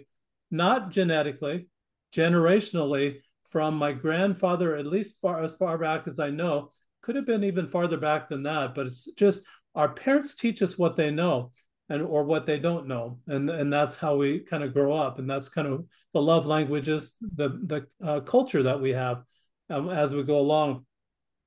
not 0.51 0.91
genetically, 0.91 1.69
generationally 2.15 3.21
from 3.51 3.75
my 3.75 3.93
grandfather, 3.93 4.77
at 4.77 4.87
least 4.87 5.21
far 5.21 5.43
as 5.43 5.55
far 5.55 5.77
back 5.77 6.07
as 6.07 6.21
I 6.21 6.31
know, 6.31 6.71
could 7.03 7.17
have 7.17 7.27
been 7.27 7.43
even 7.43 7.67
farther 7.67 7.97
back 7.97 8.29
than 8.29 8.45
that. 8.45 8.75
But 8.75 8.87
it's 8.87 9.11
just 9.13 9.43
our 9.75 9.89
parents 9.89 10.37
teach 10.37 10.63
us 10.63 10.79
what 10.79 10.97
they 10.97 11.11
know 11.11 11.51
and 11.91 12.03
or 12.03 12.25
what 12.25 12.47
they 12.47 12.59
don't 12.59 12.87
know. 12.87 13.19
And 13.27 13.51
and 13.51 13.71
that's 13.71 13.97
how 13.97 14.17
we 14.17 14.41
kind 14.41 14.63
of 14.63 14.73
grow 14.73 14.95
up. 14.95 15.19
And 15.19 15.29
that's 15.29 15.51
kind 15.51 15.69
of 15.69 15.85
the 16.15 16.23
love 16.23 16.47
languages 16.47 17.15
the 17.21 17.49
the 17.65 17.87
uh, 18.03 18.21
culture 18.21 18.63
that 18.63 18.81
we 18.81 18.93
have 18.93 19.25
um, 19.69 19.91
as 19.91 20.15
we 20.15 20.23
go 20.23 20.39
along. 20.39 20.87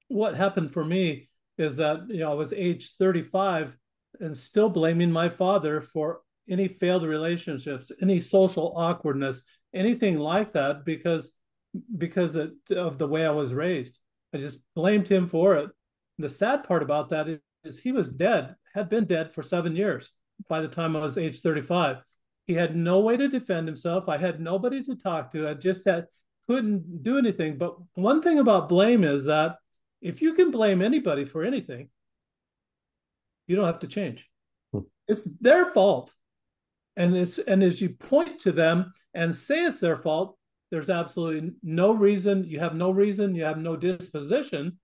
What 0.09 0.35
happened 0.35 0.73
for 0.73 0.85
me 0.85 1.29
is 1.57 1.77
that 1.77 2.01
you 2.09 2.19
know 2.19 2.31
i 2.31 2.33
was 2.33 2.51
age 2.51 2.93
35 2.97 3.77
and 4.19 4.35
still 4.35 4.69
blaming 4.69 5.11
my 5.11 5.29
father 5.29 5.81
for 5.81 6.21
any 6.49 6.67
failed 6.67 7.03
relationships 7.03 7.91
any 8.01 8.19
social 8.19 8.73
awkwardness 8.75 9.43
anything 9.71 10.17
like 10.17 10.51
that 10.53 10.83
because 10.83 11.31
because 11.97 12.35
of 12.35 12.97
the 12.97 13.07
way 13.07 13.25
i 13.25 13.31
was 13.31 13.53
raised. 13.53 13.99
I 14.33 14.37
just 14.39 14.61
blamed 14.75 15.07
him 15.07 15.27
for 15.27 15.57
it. 15.57 15.69
The 16.17 16.29
sad 16.29 16.63
part 16.63 16.81
about 16.81 17.09
that 17.09 17.39
is 17.63 17.79
he 17.79 17.91
was 17.91 18.11
dead 18.11 18.55
had 18.73 18.89
been 18.89 19.05
dead 19.05 19.31
for 19.31 19.43
seven 19.43 19.75
years 19.75 20.11
by 20.49 20.61
the 20.61 20.67
time 20.67 20.95
I 20.95 20.99
was 20.99 21.17
age 21.17 21.41
35. 21.41 21.97
He 22.45 22.53
had 22.53 22.75
no 22.75 22.99
way 22.99 23.15
to 23.17 23.27
defend 23.27 23.67
himself. 23.67 24.09
I 24.09 24.17
had 24.17 24.39
nobody 24.39 24.83
to 24.83 24.95
talk 24.95 25.31
to. 25.31 25.47
I 25.47 25.53
just 25.53 25.83
said 25.83 26.07
couldn't 26.47 27.03
do 27.03 27.17
anything. 27.17 27.57
But 27.57 27.75
one 27.95 28.21
thing 28.21 28.39
about 28.39 28.69
blame 28.69 29.03
is 29.03 29.25
that 29.25 29.57
if 30.01 30.21
you 30.21 30.33
can 30.33 30.51
blame 30.51 30.81
anybody 30.81 31.25
for 31.25 31.43
anything, 31.43 31.89
you 33.47 33.55
don't 33.55 33.65
have 33.65 33.79
to 33.79 33.87
change. 33.87 34.29
Hmm. 34.71 34.79
It's 35.07 35.27
their 35.39 35.67
fault. 35.67 36.13
And 36.95 37.15
it's 37.17 37.39
and 37.39 37.63
as 37.63 37.81
you 37.81 37.89
point 37.89 38.41
to 38.41 38.51
them 38.51 38.93
and 39.13 39.35
say 39.35 39.63
it's 39.63 39.79
their 39.79 39.97
fault, 39.97 40.37
there's 40.69 40.89
absolutely 40.89 41.51
no 41.63 41.91
reason, 41.91 42.43
you 42.43 42.59
have 42.59 42.75
no 42.75 42.91
reason, 42.91 43.35
you 43.35 43.45
have 43.45 43.57
no 43.57 43.75
disposition 43.75 44.79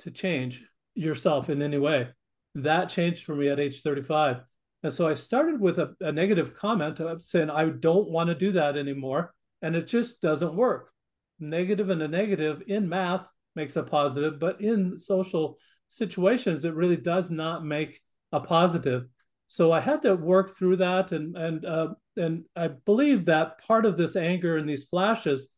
to 0.00 0.10
change 0.10 0.64
yourself 0.94 1.50
in 1.50 1.60
any 1.60 1.78
way. 1.78 2.08
That 2.54 2.88
changed 2.88 3.24
for 3.24 3.34
me 3.34 3.48
at 3.48 3.60
age 3.60 3.82
35. 3.82 4.42
And 4.84 4.92
so 4.92 5.08
I 5.08 5.14
started 5.14 5.58
with 5.60 5.78
a, 5.78 5.96
a 6.00 6.12
negative 6.12 6.54
comment 6.54 7.00
of 7.00 7.22
saying, 7.22 7.48
I 7.48 7.70
don't 7.70 8.10
want 8.10 8.28
to 8.28 8.34
do 8.34 8.52
that 8.52 8.76
anymore. 8.76 9.34
And 9.62 9.74
it 9.74 9.86
just 9.86 10.20
doesn't 10.20 10.54
work. 10.54 10.92
Negative 11.40 11.88
and 11.88 12.02
a 12.02 12.06
negative 12.06 12.62
in 12.66 12.86
math 12.86 13.26
makes 13.56 13.76
a 13.76 13.82
positive, 13.82 14.38
but 14.38 14.60
in 14.60 14.98
social 14.98 15.56
situations, 15.88 16.66
it 16.66 16.74
really 16.74 16.98
does 16.98 17.30
not 17.30 17.64
make 17.64 17.98
a 18.30 18.40
positive. 18.40 19.06
So 19.46 19.72
I 19.72 19.80
had 19.80 20.02
to 20.02 20.16
work 20.16 20.54
through 20.54 20.76
that. 20.76 21.12
And, 21.12 21.34
and, 21.34 21.64
uh, 21.64 21.94
and 22.18 22.44
I 22.54 22.68
believe 22.68 23.24
that 23.24 23.64
part 23.66 23.86
of 23.86 23.96
this 23.96 24.16
anger 24.16 24.58
and 24.58 24.68
these 24.68 24.84
flashes 24.84 25.48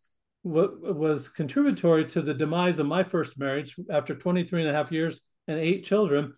w- 0.45 0.79
was 0.95 1.29
contributory 1.29 2.05
to 2.07 2.23
the 2.23 2.35
demise 2.35 2.79
of 2.79 2.87
my 2.87 3.03
first 3.03 3.37
marriage 3.37 3.75
after 3.91 4.15
23 4.15 4.63
and 4.63 4.71
a 4.71 4.73
half 4.73 4.93
years 4.93 5.21
and 5.49 5.59
eight 5.59 5.85
children 5.85 6.33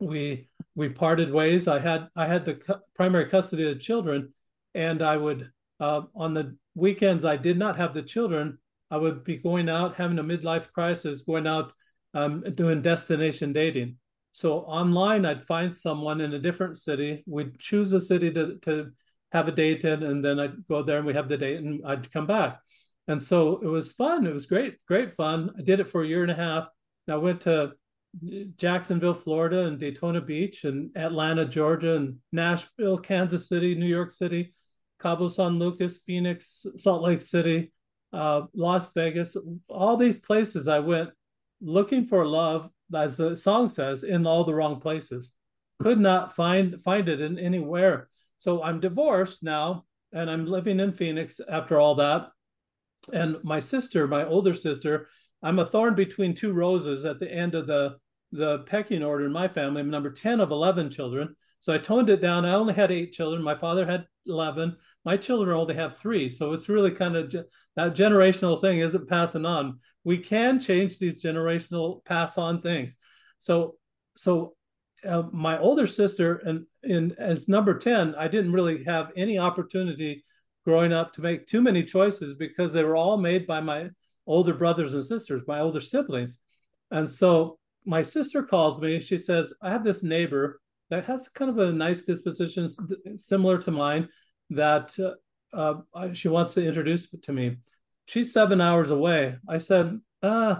we 0.00 0.48
we 0.74 0.88
parted 0.88 1.32
ways. 1.32 1.68
I 1.68 1.78
had 1.78 2.08
I 2.16 2.26
had 2.26 2.44
the 2.44 2.54
cu- 2.54 2.80
primary 2.94 3.28
custody 3.28 3.68
of 3.68 3.74
the 3.74 3.80
children, 3.80 4.32
and 4.74 5.02
I 5.02 5.16
would 5.16 5.50
uh, 5.80 6.02
on 6.14 6.34
the 6.34 6.56
weekends 6.74 7.24
I 7.24 7.36
did 7.36 7.58
not 7.58 7.76
have 7.76 7.94
the 7.94 8.02
children. 8.02 8.58
I 8.90 8.98
would 8.98 9.24
be 9.24 9.36
going 9.36 9.68
out 9.68 9.96
having 9.96 10.18
a 10.18 10.24
midlife 10.24 10.70
crisis, 10.72 11.22
going 11.22 11.46
out 11.46 11.72
um, 12.14 12.42
doing 12.54 12.82
destination 12.82 13.52
dating. 13.52 13.96
So 14.32 14.60
online, 14.60 15.24
I'd 15.24 15.44
find 15.44 15.74
someone 15.74 16.20
in 16.20 16.34
a 16.34 16.38
different 16.38 16.76
city. 16.76 17.24
We'd 17.26 17.58
choose 17.58 17.92
a 17.92 18.00
city 18.00 18.30
to 18.32 18.58
to 18.62 18.92
have 19.32 19.48
a 19.48 19.52
date 19.52 19.84
in, 19.84 20.02
and 20.02 20.24
then 20.24 20.38
I'd 20.38 20.66
go 20.68 20.82
there 20.82 20.98
and 20.98 21.06
we 21.06 21.14
have 21.14 21.28
the 21.28 21.36
date, 21.38 21.58
and 21.58 21.80
I'd 21.86 22.12
come 22.12 22.26
back. 22.26 22.60
And 23.08 23.22
so 23.22 23.60
it 23.62 23.68
was 23.68 23.92
fun. 23.92 24.26
It 24.26 24.32
was 24.34 24.46
great, 24.46 24.78
great 24.86 25.14
fun. 25.14 25.52
I 25.58 25.62
did 25.62 25.80
it 25.80 25.88
for 25.88 26.02
a 26.02 26.06
year 26.06 26.22
and 26.22 26.30
a 26.30 26.34
half. 26.34 26.66
I 27.08 27.16
went 27.16 27.42
to 27.42 27.72
Jacksonville, 28.56 29.14
Florida, 29.14 29.66
and 29.66 29.78
Daytona 29.78 30.20
Beach, 30.20 30.64
and 30.64 30.96
Atlanta, 30.96 31.44
Georgia, 31.44 31.96
and 31.96 32.16
Nashville, 32.32 32.98
Kansas 32.98 33.48
City, 33.48 33.74
New 33.74 33.86
York 33.86 34.12
City, 34.12 34.52
Cabo 35.00 35.28
San 35.28 35.58
Lucas, 35.58 35.98
Phoenix, 35.98 36.66
Salt 36.76 37.02
Lake 37.02 37.20
City, 37.20 37.72
uh, 38.12 38.42
Las 38.54 38.92
Vegas. 38.92 39.36
All 39.68 39.96
these 39.96 40.16
places 40.16 40.68
I 40.68 40.78
went 40.78 41.10
looking 41.60 42.04
for 42.04 42.26
love, 42.26 42.70
as 42.94 43.16
the 43.16 43.36
song 43.36 43.68
says, 43.68 44.04
in 44.04 44.26
all 44.26 44.44
the 44.44 44.54
wrong 44.54 44.80
places. 44.80 45.32
Could 45.82 46.00
not 46.00 46.34
find 46.34 46.80
find 46.82 47.08
it 47.08 47.20
in 47.20 47.38
anywhere. 47.38 48.08
So 48.38 48.62
I'm 48.62 48.80
divorced 48.80 49.42
now, 49.42 49.84
and 50.12 50.30
I'm 50.30 50.46
living 50.46 50.80
in 50.80 50.92
Phoenix 50.92 51.40
after 51.48 51.78
all 51.78 51.96
that. 51.96 52.30
And 53.12 53.36
my 53.44 53.60
sister, 53.60 54.06
my 54.06 54.24
older 54.24 54.54
sister, 54.54 55.08
I'm 55.42 55.58
a 55.58 55.66
thorn 55.66 55.94
between 55.94 56.34
two 56.34 56.52
roses 56.52 57.04
at 57.04 57.20
the 57.20 57.30
end 57.30 57.54
of 57.54 57.66
the 57.66 57.98
the 58.32 58.60
pecking 58.60 59.02
order 59.02 59.26
in 59.26 59.32
my 59.32 59.48
family. 59.48 59.80
I'm 59.80 59.90
number 59.90 60.10
10 60.10 60.40
of 60.40 60.50
11 60.50 60.90
children. 60.90 61.34
So 61.58 61.72
I 61.72 61.78
toned 61.78 62.10
it 62.10 62.20
down. 62.20 62.44
I 62.44 62.52
only 62.52 62.74
had 62.74 62.92
eight 62.92 63.12
children. 63.12 63.42
My 63.42 63.54
father 63.54 63.86
had 63.86 64.06
11. 64.26 64.76
My 65.04 65.16
children 65.16 65.56
only 65.56 65.74
have 65.74 65.96
three. 65.96 66.28
So 66.28 66.52
it's 66.52 66.68
really 66.68 66.90
kind 66.90 67.16
of 67.16 67.32
that 67.76 67.94
generational 67.94 68.60
thing 68.60 68.80
isn't 68.80 69.08
passing 69.08 69.46
on. 69.46 69.80
We 70.04 70.18
can 70.18 70.60
change 70.60 70.98
these 70.98 71.22
generational 71.22 72.04
pass 72.04 72.38
on 72.38 72.60
things. 72.60 72.96
So, 73.38 73.76
so 74.16 74.54
uh, 75.04 75.24
my 75.32 75.58
older 75.58 75.86
sister 75.86 76.36
and 76.44 76.66
in 76.82 77.14
as 77.18 77.48
number 77.48 77.78
10, 77.78 78.14
I 78.14 78.28
didn't 78.28 78.52
really 78.52 78.84
have 78.84 79.12
any 79.16 79.38
opportunity 79.38 80.24
growing 80.64 80.92
up 80.92 81.12
to 81.12 81.20
make 81.20 81.46
too 81.46 81.62
many 81.62 81.84
choices 81.84 82.34
because 82.34 82.72
they 82.72 82.84
were 82.84 82.96
all 82.96 83.16
made 83.16 83.46
by 83.46 83.60
my 83.60 83.90
older 84.26 84.54
brothers 84.54 84.94
and 84.94 85.04
sisters, 85.04 85.42
my 85.46 85.60
older 85.60 85.80
siblings. 85.80 86.38
And 86.90 87.08
so 87.08 87.58
my 87.86 88.02
sister 88.02 88.42
calls 88.42 88.80
me. 88.80 89.00
She 89.00 89.16
says, 89.16 89.52
I 89.62 89.70
have 89.70 89.84
this 89.84 90.02
neighbor 90.02 90.60
that 90.90 91.04
has 91.04 91.28
kind 91.28 91.50
of 91.50 91.58
a 91.58 91.72
nice 91.72 92.04
disposition 92.04 92.68
similar 93.16 93.58
to 93.58 93.70
mine 93.70 94.08
that 94.50 94.96
uh, 95.52 95.74
uh, 95.94 96.12
she 96.12 96.28
wants 96.28 96.54
to 96.54 96.66
introduce 96.66 97.08
to 97.22 97.32
me. 97.32 97.56
She's 98.06 98.32
seven 98.32 98.60
hours 98.60 98.90
away. 98.90 99.36
I 99.48 99.58
said, 99.58 100.00
uh, 100.22 100.56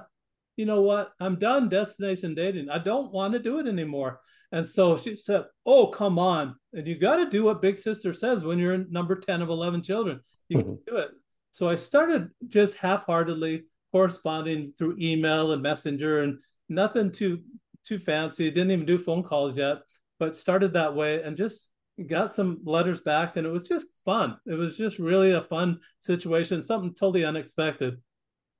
you 0.56 0.64
know 0.64 0.80
what? 0.80 1.12
I'm 1.20 1.38
done 1.38 1.68
destination 1.68 2.34
dating. 2.34 2.70
I 2.70 2.78
don't 2.78 3.12
want 3.12 3.34
to 3.34 3.38
do 3.38 3.58
it 3.58 3.66
anymore. 3.66 4.20
And 4.52 4.66
so 4.66 4.96
she 4.96 5.16
said, 5.16 5.44
Oh, 5.64 5.88
come 5.88 6.18
on. 6.18 6.56
And 6.72 6.86
you 6.86 6.98
got 6.98 7.16
to 7.16 7.28
do 7.28 7.44
what 7.44 7.60
Big 7.60 7.78
Sister 7.78 8.12
says 8.12 8.44
when 8.44 8.58
you're 8.58 8.74
in 8.74 8.86
number 8.90 9.16
10 9.16 9.42
of 9.42 9.48
11 9.48 9.82
children. 9.82 10.20
You 10.48 10.58
mm-hmm. 10.58 10.68
can 10.68 10.78
do 10.86 10.96
it. 10.96 11.10
So 11.52 11.68
I 11.68 11.74
started 11.74 12.30
just 12.46 12.76
half 12.76 13.06
heartedly 13.06 13.64
corresponding 13.92 14.72
through 14.76 14.96
email 15.00 15.52
and 15.52 15.62
messenger 15.62 16.22
and 16.22 16.38
nothing 16.68 17.12
too 17.12 17.42
too 17.84 17.98
fancy. 17.98 18.50
Didn't 18.50 18.72
even 18.72 18.86
do 18.86 18.98
phone 18.98 19.22
calls 19.22 19.56
yet, 19.56 19.78
but 20.18 20.36
started 20.36 20.72
that 20.72 20.94
way 20.94 21.22
and 21.22 21.36
just 21.36 21.68
got 22.08 22.32
some 22.32 22.60
letters 22.64 23.00
back 23.00 23.36
and 23.36 23.46
it 23.46 23.50
was 23.50 23.68
just 23.68 23.86
fun. 24.04 24.36
It 24.46 24.54
was 24.54 24.76
just 24.76 24.98
really 24.98 25.32
a 25.32 25.40
fun 25.40 25.80
situation, 26.00 26.62
something 26.62 26.94
totally 26.94 27.24
unexpected. 27.24 28.00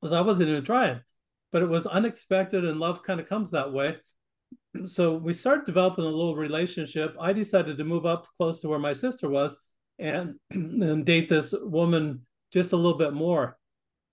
Because 0.01 0.13
I 0.13 0.21
wasn't 0.21 0.51
even 0.51 0.65
trying, 0.65 1.01
but 1.53 1.63
it 1.63 1.69
was 1.69 1.87
unexpected 1.87 2.65
and 2.65 2.79
love 2.79 3.03
kind 3.03 3.21
of 3.21 3.29
comes 3.29 3.51
that 3.51 3.73
way. 3.73 3.97
So 4.85 5.17
we 5.17 5.33
started 5.33 5.65
developing 5.65 6.05
a 6.05 6.09
little 6.09 6.37
relationship. 6.37 7.17
I 7.19 7.33
decided 7.33 7.79
to 7.79 7.85
move 7.85 8.05
up 8.05 8.27
close 8.37 8.61
to 8.61 8.69
where 8.69 8.79
my 8.79 8.93
sister 8.93 9.27
was 9.27 9.57
and, 9.99 10.35
and 10.51 11.05
date 11.07 11.31
this 11.31 11.55
woman 11.59 12.27
just 12.53 12.75
a 12.75 12.77
little 12.77 12.99
bit 12.99 13.15
more. 13.15 13.57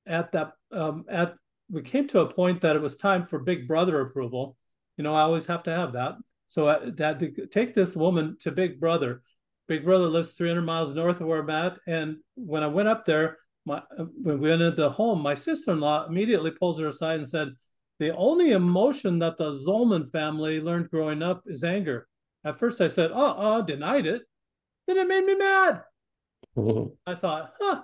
At 0.08 0.32
that 0.32 0.54
um, 0.72 1.04
at 1.10 1.36
we 1.74 1.82
came 1.82 2.08
to 2.10 2.20
a 2.20 2.32
point 2.32 2.62
that 2.62 2.76
it 2.76 2.82
was 2.82 2.96
time 2.96 3.26
for 3.26 3.40
Big 3.40 3.68
Brother 3.68 4.00
approval. 4.00 4.56
You 4.96 5.04
know, 5.04 5.16
I 5.16 5.22
always 5.22 5.48
have 5.48 5.64
to 5.64 5.76
have 5.76 5.94
that. 5.94 6.16
So 6.46 6.70
I 6.70 6.92
had 6.98 7.20
to 7.20 7.48
take 7.48 7.74
this 7.74 7.96
woman 7.96 8.38
to 8.42 8.52
Big 8.52 8.80
Brother. 8.80 9.24
Big 9.68 9.84
Brother 9.84 10.06
lives 10.06 10.34
300 10.34 10.62
miles 10.62 10.94
north 10.94 11.20
of 11.20 11.26
where 11.26 11.42
I'm 11.42 11.50
at. 11.50 11.80
And 11.88 12.18
when 12.36 12.62
I 12.62 12.68
went 12.68 12.90
up 12.90 13.06
there, 13.06 13.40
my, 13.66 13.82
when 13.98 14.40
we 14.40 14.50
went 14.50 14.62
into 14.62 14.84
the 14.84 14.90
home, 14.90 15.22
my 15.22 15.34
sister-in-law 15.34 16.06
immediately 16.06 16.52
pulls 16.52 16.80
her 16.80 16.90
aside 16.90 17.20
and 17.20 17.28
said, 17.28 17.56
"The 17.98 18.16
only 18.16 18.52
emotion 18.52 19.18
that 19.20 19.38
the 19.38 19.52
Zolman 19.52 20.12
family 20.12 20.62
learned 20.62 20.92
growing 20.92 21.24
up 21.24 21.44
is 21.48 21.64
anger." 21.64 22.08
At 22.44 22.58
first, 22.58 22.82
I 22.82 22.88
said, 22.90 23.12
"Uh, 23.12 23.32
uh," 23.32 23.62
denied 23.62 24.06
it. 24.06 24.24
Then 24.86 24.98
it 24.98 25.08
made 25.08 25.26
me 25.26 25.36
mad. 25.36 25.82
I 27.08 27.16
thought, 27.16 27.54
"Huh, 27.60 27.84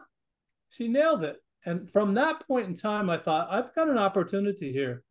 she 0.70 0.90
nailed 0.90 1.24
it." 1.24 1.38
And 1.66 1.92
from 1.92 2.14
that 2.14 2.46
point 2.48 2.68
in 2.68 2.74
time, 2.74 3.10
I 3.10 3.18
thought, 3.18 3.50
I've 3.52 3.74
got 3.76 3.90
an 3.90 3.98
opportunity 3.98 4.72
here. 4.72 5.04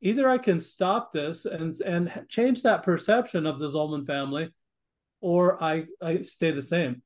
Either 0.00 0.28
I 0.28 0.38
can 0.38 0.60
stop 0.60 1.12
this 1.12 1.46
and, 1.46 1.78
and 1.80 2.26
change 2.28 2.62
that 2.62 2.82
perception 2.82 3.46
of 3.46 3.58
the 3.58 3.68
Zolman 3.68 4.06
family, 4.06 4.50
or 5.20 5.62
I, 5.62 5.86
I 6.02 6.22
stay 6.22 6.52
the 6.52 6.62
same. 6.62 7.02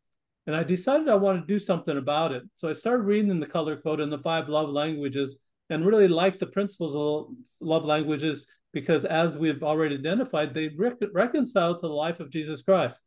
And 0.47 0.57
I 0.57 0.65
decided 0.65 1.09
I 1.09 1.15
wanted 1.15 1.43
to 1.43 1.47
do 1.47 1.59
something 1.59 1.97
about 1.97 2.33
it. 2.33 2.43
So 2.57 2.69
I 2.69 2.73
started 2.73 3.05
reading 3.05 3.39
the 3.41 3.47
color 3.47 3.77
code 3.77 4.01
and 4.01 4.13
the 4.13 4.19
five 4.19 4.49
love 4.49 4.71
languages 4.71 5.37
and 5.71 5.87
really 5.87 6.09
liked 6.09 6.41
the 6.41 6.47
principles 6.47 6.95
of 6.95 7.35
love 7.61 7.85
languages 7.85 8.47
because, 8.73 9.05
as 9.05 9.37
we've 9.37 9.63
already 9.63 9.97
identified, 9.97 10.53
they 10.53 10.69
re- 10.69 10.93
reconcile 11.13 11.75
to 11.75 11.87
the 11.87 11.93
life 11.93 12.21
of 12.21 12.31
Jesus 12.31 12.63
Christ. 12.63 13.01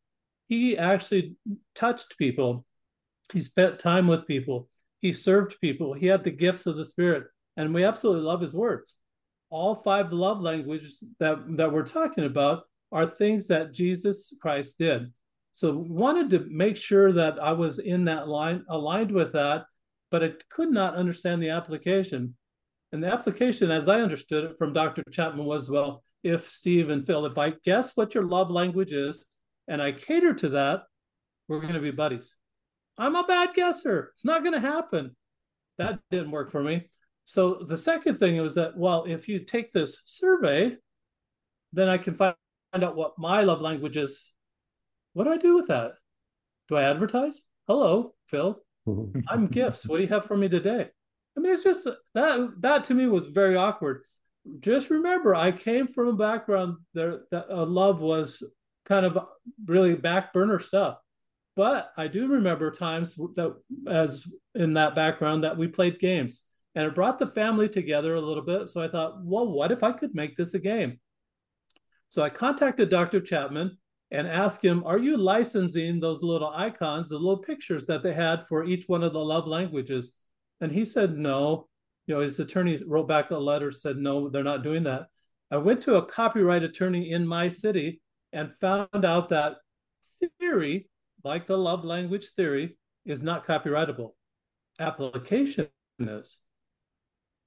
He 0.48 0.78
actually 0.78 1.36
touched 1.76 2.18
people, 2.18 2.66
he 3.32 3.40
spent 3.40 3.80
time 3.80 4.08
with 4.08 4.28
people, 4.28 4.70
he 5.04 5.12
served 5.12 5.60
people, 5.60 5.94
he 5.94 6.08
had 6.08 6.24
the 6.24 6.32
gifts 6.32 6.66
of 6.66 6.78
the 6.78 6.86
Spirit, 6.86 7.26
and 7.58 7.74
we 7.74 7.84
absolutely 7.84 8.24
love 8.24 8.40
his 8.40 8.54
words. 8.54 8.96
All 9.50 9.76
five 9.76 10.14
love 10.14 10.40
languages 10.40 10.98
that, 11.20 11.40
that 11.58 11.74
we're 11.74 11.86
talking 11.86 12.24
about 12.24 12.64
are 12.94 13.06
things 13.06 13.46
that 13.48 13.74
Jesus 13.74 14.34
Christ 14.42 14.78
did. 14.80 15.12
So 15.52 15.76
wanted 15.76 16.30
to 16.30 16.48
make 16.50 16.78
sure 16.78 17.12
that 17.12 17.38
I 17.38 17.52
was 17.52 17.80
in 17.80 18.06
that 18.06 18.30
line, 18.30 18.64
aligned 18.70 19.12
with 19.12 19.34
that, 19.34 19.66
but 20.10 20.24
I 20.24 20.32
could 20.50 20.72
not 20.72 20.96
understand 20.96 21.44
the 21.44 21.50
application. 21.50 22.34
And 22.94 23.04
the 23.04 23.12
application, 23.12 23.72
as 23.72 23.90
I 23.90 24.00
understood 24.00 24.46
it 24.46 24.58
from 24.58 24.72
Dr. 24.72 25.04
Chapman, 25.12 25.46
was 25.46 25.70
well, 25.70 26.02
if 26.24 26.50
Steve 26.50 26.90
and 26.90 27.06
Phil, 27.06 27.26
if 27.26 27.38
I 27.38 27.56
guess 27.66 27.92
what 27.98 28.16
your 28.16 28.24
love 28.24 28.50
language 28.50 28.94
is 28.94 29.28
and 29.68 29.82
I 29.82 29.92
cater 29.92 30.34
to 30.36 30.50
that, 30.50 30.84
we're 31.50 31.60
going 31.60 31.74
to 31.74 31.82
be 31.82 31.92
buddies. 31.92 32.34
I'm 32.98 33.16
a 33.16 33.24
bad 33.24 33.54
guesser. 33.56 34.12
It's 34.14 34.26
not 34.26 34.44
going 34.44 34.54
to 34.54 34.60
happen. 34.60 35.16
That 35.78 36.00
didn't 36.12 36.32
work 36.32 36.52
for 36.52 36.62
me. 36.62 36.90
So 37.26 37.66
the 37.68 37.78
second 37.78 38.18
thing 38.18 38.38
was 38.38 38.56
that, 38.56 38.78
well, 38.78 39.06
if 39.06 39.28
you 39.28 39.40
take 39.40 39.72
this 39.72 40.00
survey, 40.06 40.76
then 41.72 41.90
I 41.90 41.98
can 41.98 42.16
find 42.16 42.36
out 42.74 42.96
what 42.96 43.18
my 43.18 43.42
love 43.42 43.62
language 43.62 43.98
is 43.98 44.32
what 45.14 45.26
do 45.26 45.32
I 45.32 45.38
do 45.38 45.56
with 45.56 45.68
that? 45.68 45.94
Do 46.70 46.76
I 46.76 46.84
advertise? 46.84 47.44
Hello, 47.68 48.14
Phil. 48.28 48.60
I'm 49.30 49.48
gifts. 49.48 49.88
What 49.88 49.98
do 49.98 50.04
you 50.04 50.10
have 50.10 50.26
for 50.26 50.36
me 50.36 50.50
today? 50.50 50.90
I 51.38 51.40
mean, 51.40 51.54
it's 51.54 51.64
just 51.64 51.88
that 52.14 52.54
that 52.60 52.84
to 52.86 52.94
me 52.94 53.08
was 53.08 53.28
very 53.28 53.56
awkward. 53.56 54.02
Just 54.60 54.90
remember, 54.90 55.34
I 55.34 55.52
came 55.52 55.88
from 55.88 56.08
a 56.10 56.14
background 56.14 56.78
there 56.94 57.22
that 57.32 57.50
uh, 57.50 57.66
love 57.66 58.02
was 58.02 58.44
kind 58.86 59.06
of 59.06 59.18
really 59.66 59.96
back 59.96 60.34
burner 60.34 60.60
stuff. 60.60 60.98
But 61.56 61.92
I 61.98 62.08
do 62.08 62.28
remember 62.28 62.72
times 62.72 63.16
that, 63.16 63.56
as 63.88 64.26
in 64.56 64.74
that 64.74 64.96
background, 64.96 65.44
that 65.44 65.58
we 65.58 65.68
played 65.68 66.00
games 66.00 66.42
and 66.76 66.86
it 66.86 66.96
brought 66.96 67.20
the 67.20 67.28
family 67.28 67.70
together 67.70 68.16
a 68.16 68.22
little 68.22 68.44
bit. 68.44 68.70
So 68.70 68.82
I 68.82 68.88
thought, 68.88 69.24
well, 69.24 69.48
what 69.48 69.72
if 69.72 69.84
I 69.84 69.92
could 69.92 70.16
make 70.16 70.36
this 70.36 70.54
a 70.54 70.60
game? 70.60 71.00
So 72.10 72.24
I 72.24 72.30
contacted 72.30 72.90
Dr. 72.90 73.22
Chapman 73.22 73.78
and 74.12 74.28
asked 74.28 74.64
him, 74.64 74.84
Are 74.86 74.98
you 74.98 75.18
licensing 75.18 76.00
those 76.00 76.24
little 76.24 76.52
icons, 76.56 77.10
the 77.10 77.18
little 77.18 77.40
pictures 77.40 77.86
that 77.88 78.04
they 78.04 78.14
had 78.14 78.44
for 78.46 78.64
each 78.64 78.88
one 78.88 79.04
of 79.04 79.14
the 79.14 79.24
love 79.24 79.48
languages? 79.48 80.14
And 80.62 80.72
he 80.72 80.86
said, 80.86 81.18
No. 81.18 81.68
You 82.06 82.16
know, 82.16 82.22
his 82.22 82.40
attorney 82.40 82.80
wrote 82.86 83.08
back 83.08 83.32
a 83.32 83.38
letter, 83.38 83.72
said, 83.72 83.98
No, 83.98 84.30
they're 84.30 84.44
not 84.44 84.64
doing 84.64 84.84
that. 84.84 85.08
I 85.52 85.58
went 85.58 85.82
to 85.84 85.96
a 85.96 86.06
copyright 86.06 86.64
attorney 86.64 87.12
in 87.12 87.28
my 87.28 87.48
city 87.48 88.02
and 88.32 88.52
found 88.52 89.06
out 89.06 89.30
that 89.30 89.58
theory, 90.40 90.90
like 91.24 91.48
the 91.48 91.58
love 91.58 91.86
language 91.86 92.30
theory, 92.36 92.78
is 93.06 93.24
not 93.24 93.46
copyrightable. 93.46 94.12
Application 94.80 95.68
is. 96.00 96.40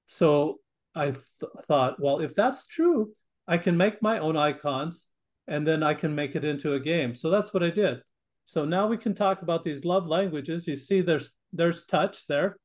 So 0.07 0.59
I 0.95 1.05
th- 1.11 1.23
thought, 1.67 1.99
well, 1.99 2.19
if 2.19 2.35
that's 2.35 2.67
true, 2.67 3.11
I 3.47 3.57
can 3.57 3.77
make 3.77 4.01
my 4.01 4.19
own 4.19 4.37
icons 4.37 5.07
and 5.47 5.65
then 5.65 5.83
I 5.83 5.93
can 5.93 6.13
make 6.13 6.35
it 6.35 6.43
into 6.43 6.73
a 6.73 6.79
game. 6.79 7.15
So 7.15 7.29
that's 7.29 7.53
what 7.53 7.63
I 7.63 7.69
did. 7.69 8.01
So 8.45 8.65
now 8.65 8.87
we 8.87 8.97
can 8.97 9.13
talk 9.13 9.41
about 9.41 9.63
these 9.63 9.83
love 9.83 10.07
languages. 10.07 10.67
You 10.67 10.75
see, 10.75 11.01
there's 11.01 11.33
there's 11.51 11.85
touch 11.85 12.27
there. 12.27 12.57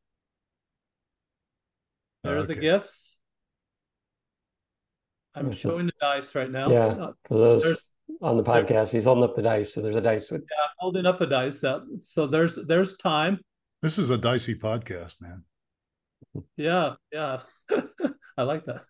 There 2.23 2.37
okay. 2.37 2.45
are 2.45 2.47
the 2.47 2.61
gifts. 2.61 3.17
I'm 5.35 5.51
showing 5.51 5.87
the 5.87 5.93
dice 6.01 6.35
right 6.35 6.51
now. 6.51 6.71
Yeah, 6.71 6.87
uh, 6.87 7.13
for 7.25 7.39
those 7.39 7.63
there's, 7.63 7.81
on 8.23 8.37
the 8.37 8.43
podcast, 8.43 8.93
he's 8.93 9.05
holding 9.05 9.25
up 9.25 9.35
the 9.35 9.43
dice. 9.43 9.75
So 9.75 9.83
there's 9.83 9.97
a 9.97 10.01
dice. 10.01 10.31
With... 10.31 10.43
Yeah, 10.43 10.67
holding 10.79 11.07
up 11.07 11.21
a 11.21 11.27
dice. 11.27 11.61
That 11.61 11.83
so 12.01 12.27
there's 12.27 12.57
there's 12.67 12.97
time. 12.97 13.41
This 13.83 13.99
is 13.99 14.11
a 14.11 14.19
dicey 14.19 14.55
podcast, 14.55 15.21
man. 15.21 15.45
Yeah, 16.57 16.95
yeah, 17.13 17.41
I 18.39 18.43
like 18.43 18.65
that. 18.67 18.85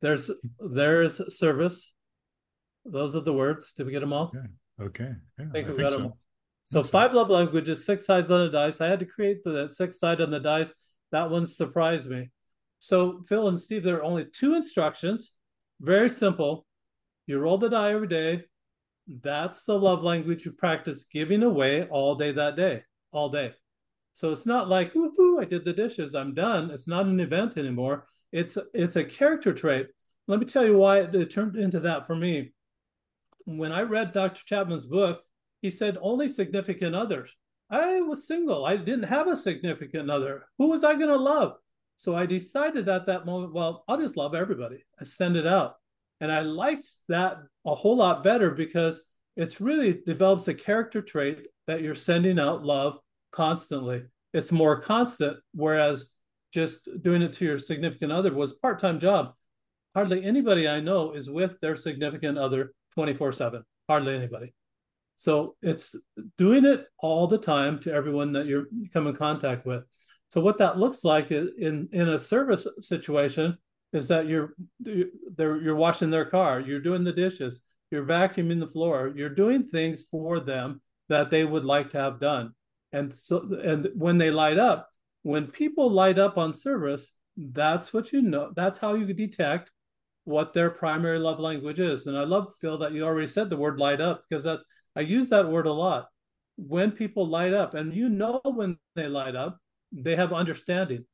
There's 0.00 0.30
there's 0.58 1.36
service. 1.36 1.92
Those 2.84 3.14
are 3.14 3.20
the 3.20 3.32
words. 3.32 3.72
Did 3.72 3.86
we 3.86 3.92
get 3.92 4.00
them 4.00 4.12
all? 4.12 4.32
Okay. 4.34 4.46
Okay. 4.80 5.12
Yeah, 5.38 5.44
I 5.46 5.50
think 5.50 5.68
we 5.68 5.76
got 5.76 5.92
so. 5.92 5.98
them 5.98 6.06
all. 6.06 6.18
So 6.64 6.84
five 6.84 7.14
love 7.14 7.30
languages, 7.30 7.84
six 7.84 8.06
sides 8.06 8.30
on 8.30 8.40
the 8.40 8.50
dice. 8.50 8.80
I 8.80 8.88
had 8.88 9.00
to 9.00 9.06
create 9.06 9.42
the 9.44 9.68
six 9.68 9.98
side 9.98 10.20
on 10.20 10.30
the 10.30 10.40
dice. 10.40 10.72
That 11.12 11.30
one 11.30 11.46
surprised 11.46 12.10
me. 12.10 12.30
So 12.78 13.22
Phil 13.28 13.48
and 13.48 13.60
Steve, 13.60 13.82
there 13.82 13.96
are 13.96 14.04
only 14.04 14.26
two 14.26 14.54
instructions. 14.54 15.32
Very 15.80 16.08
simple. 16.08 16.66
You 17.26 17.38
roll 17.38 17.58
the 17.58 17.68
die 17.68 17.92
every 17.92 18.08
day. 18.08 18.44
That's 19.22 19.64
the 19.64 19.78
love 19.78 20.02
language 20.02 20.44
you 20.44 20.52
practice 20.52 21.06
giving 21.10 21.42
away 21.42 21.84
all 21.84 22.14
day 22.14 22.32
that 22.32 22.56
day, 22.56 22.82
all 23.12 23.30
day. 23.30 23.54
So 24.12 24.32
it's 24.32 24.46
not 24.46 24.68
like, 24.68 24.92
woohoo, 24.92 25.40
I 25.40 25.44
did 25.44 25.64
the 25.64 25.72
dishes, 25.72 26.14
I'm 26.14 26.34
done. 26.34 26.70
It's 26.70 26.88
not 26.88 27.06
an 27.06 27.20
event 27.20 27.56
anymore. 27.56 28.06
It's 28.32 28.58
it's 28.74 28.96
a 28.96 29.04
character 29.04 29.54
trait. 29.54 29.88
Let 30.26 30.40
me 30.40 30.46
tell 30.46 30.66
you 30.66 30.76
why 30.76 30.98
it 30.98 31.30
turned 31.30 31.56
into 31.56 31.80
that 31.80 32.06
for 32.06 32.14
me 32.14 32.52
when 33.56 33.72
I 33.72 33.80
read 33.82 34.12
Dr. 34.12 34.42
Chapman's 34.44 34.84
book, 34.84 35.22
he 35.62 35.70
said 35.70 35.96
only 36.02 36.28
significant 36.28 36.94
others. 36.94 37.30
I 37.70 38.00
was 38.02 38.26
single. 38.26 38.66
I 38.66 38.76
didn't 38.76 39.04
have 39.04 39.26
a 39.26 39.36
significant 39.36 40.10
other. 40.10 40.44
Who 40.58 40.68
was 40.68 40.84
I 40.84 40.94
going 40.94 41.08
to 41.08 41.16
love? 41.16 41.54
So 41.96 42.14
I 42.14 42.26
decided 42.26 42.88
at 42.88 43.06
that 43.06 43.26
moment, 43.26 43.54
well, 43.54 43.84
I'll 43.88 43.98
just 43.98 44.16
love 44.16 44.34
everybody. 44.34 44.84
I 45.00 45.04
send 45.04 45.36
it 45.36 45.46
out. 45.46 45.76
And 46.20 46.32
I 46.32 46.40
liked 46.40 46.86
that 47.08 47.38
a 47.64 47.74
whole 47.74 47.96
lot 47.96 48.24
better 48.24 48.50
because 48.50 49.02
it's 49.36 49.60
really 49.60 50.00
develops 50.04 50.48
a 50.48 50.54
character 50.54 51.00
trait 51.00 51.46
that 51.66 51.82
you're 51.82 51.94
sending 51.94 52.40
out 52.40 52.64
love 52.64 52.98
constantly. 53.30 54.02
It's 54.32 54.50
more 54.50 54.80
constant, 54.80 55.38
whereas 55.54 56.10
just 56.52 56.88
doing 57.02 57.22
it 57.22 57.34
to 57.34 57.44
your 57.44 57.58
significant 57.58 58.10
other 58.10 58.34
was 58.34 58.52
part-time 58.54 58.98
job. 58.98 59.34
Hardly 59.94 60.24
anybody 60.24 60.68
I 60.68 60.80
know 60.80 61.12
is 61.12 61.30
with 61.30 61.60
their 61.60 61.76
significant 61.76 62.38
other 62.38 62.72
24 62.98 63.30
7 63.30 63.62
hardly 63.88 64.16
anybody 64.16 64.52
so 65.14 65.54
it's 65.62 65.94
doing 66.36 66.64
it 66.64 66.86
all 66.98 67.28
the 67.28 67.38
time 67.38 67.78
to 67.78 67.92
everyone 67.92 68.32
that 68.32 68.46
you 68.46 68.66
come 68.92 69.06
in 69.06 69.14
contact 69.14 69.64
with 69.64 69.84
so 70.30 70.40
what 70.40 70.58
that 70.58 70.78
looks 70.78 71.04
like 71.04 71.30
in 71.30 71.88
in 71.92 72.08
a 72.08 72.18
service 72.18 72.66
situation 72.80 73.56
is 73.92 74.08
that 74.08 74.26
you're 74.26 74.54
they're, 74.80 75.60
you're 75.60 75.74
washing 75.74 76.10
their 76.10 76.24
car 76.24 76.60
you're 76.60 76.80
doing 76.80 77.04
the 77.04 77.12
dishes 77.12 77.62
you're 77.90 78.04
vacuuming 78.04 78.60
the 78.60 78.66
floor 78.66 79.12
you're 79.16 79.28
doing 79.28 79.64
things 79.64 80.04
for 80.10 80.40
them 80.40 80.80
that 81.08 81.30
they 81.30 81.44
would 81.44 81.64
like 81.64 81.90
to 81.90 81.98
have 81.98 82.20
done 82.20 82.52
and 82.92 83.14
so 83.14 83.48
and 83.64 83.88
when 83.94 84.18
they 84.18 84.30
light 84.30 84.58
up 84.58 84.88
when 85.22 85.46
people 85.46 85.90
light 85.90 86.18
up 86.18 86.36
on 86.36 86.52
service 86.52 87.10
that's 87.36 87.92
what 87.92 88.12
you 88.12 88.20
know 88.20 88.52
that's 88.54 88.78
how 88.78 88.94
you 88.94 89.12
detect 89.14 89.70
what 90.28 90.52
their 90.52 90.68
primary 90.68 91.18
love 91.18 91.40
language 91.40 91.80
is. 91.80 92.06
And 92.06 92.16
I 92.16 92.24
love, 92.24 92.52
Phil, 92.60 92.76
that 92.78 92.92
you 92.92 93.02
already 93.02 93.26
said 93.26 93.48
the 93.48 93.56
word 93.56 93.78
light 93.78 94.02
up 94.02 94.24
because 94.28 94.44
that's, 94.44 94.62
I 94.94 95.00
use 95.00 95.30
that 95.30 95.48
word 95.48 95.66
a 95.66 95.72
lot. 95.72 96.08
When 96.56 96.90
people 96.92 97.26
light 97.26 97.54
up, 97.54 97.72
and 97.72 97.94
you 97.94 98.10
know 98.10 98.40
when 98.44 98.76
they 98.94 99.06
light 99.06 99.36
up, 99.36 99.58
they 99.90 100.16
have 100.16 100.34
understanding. 100.34 101.06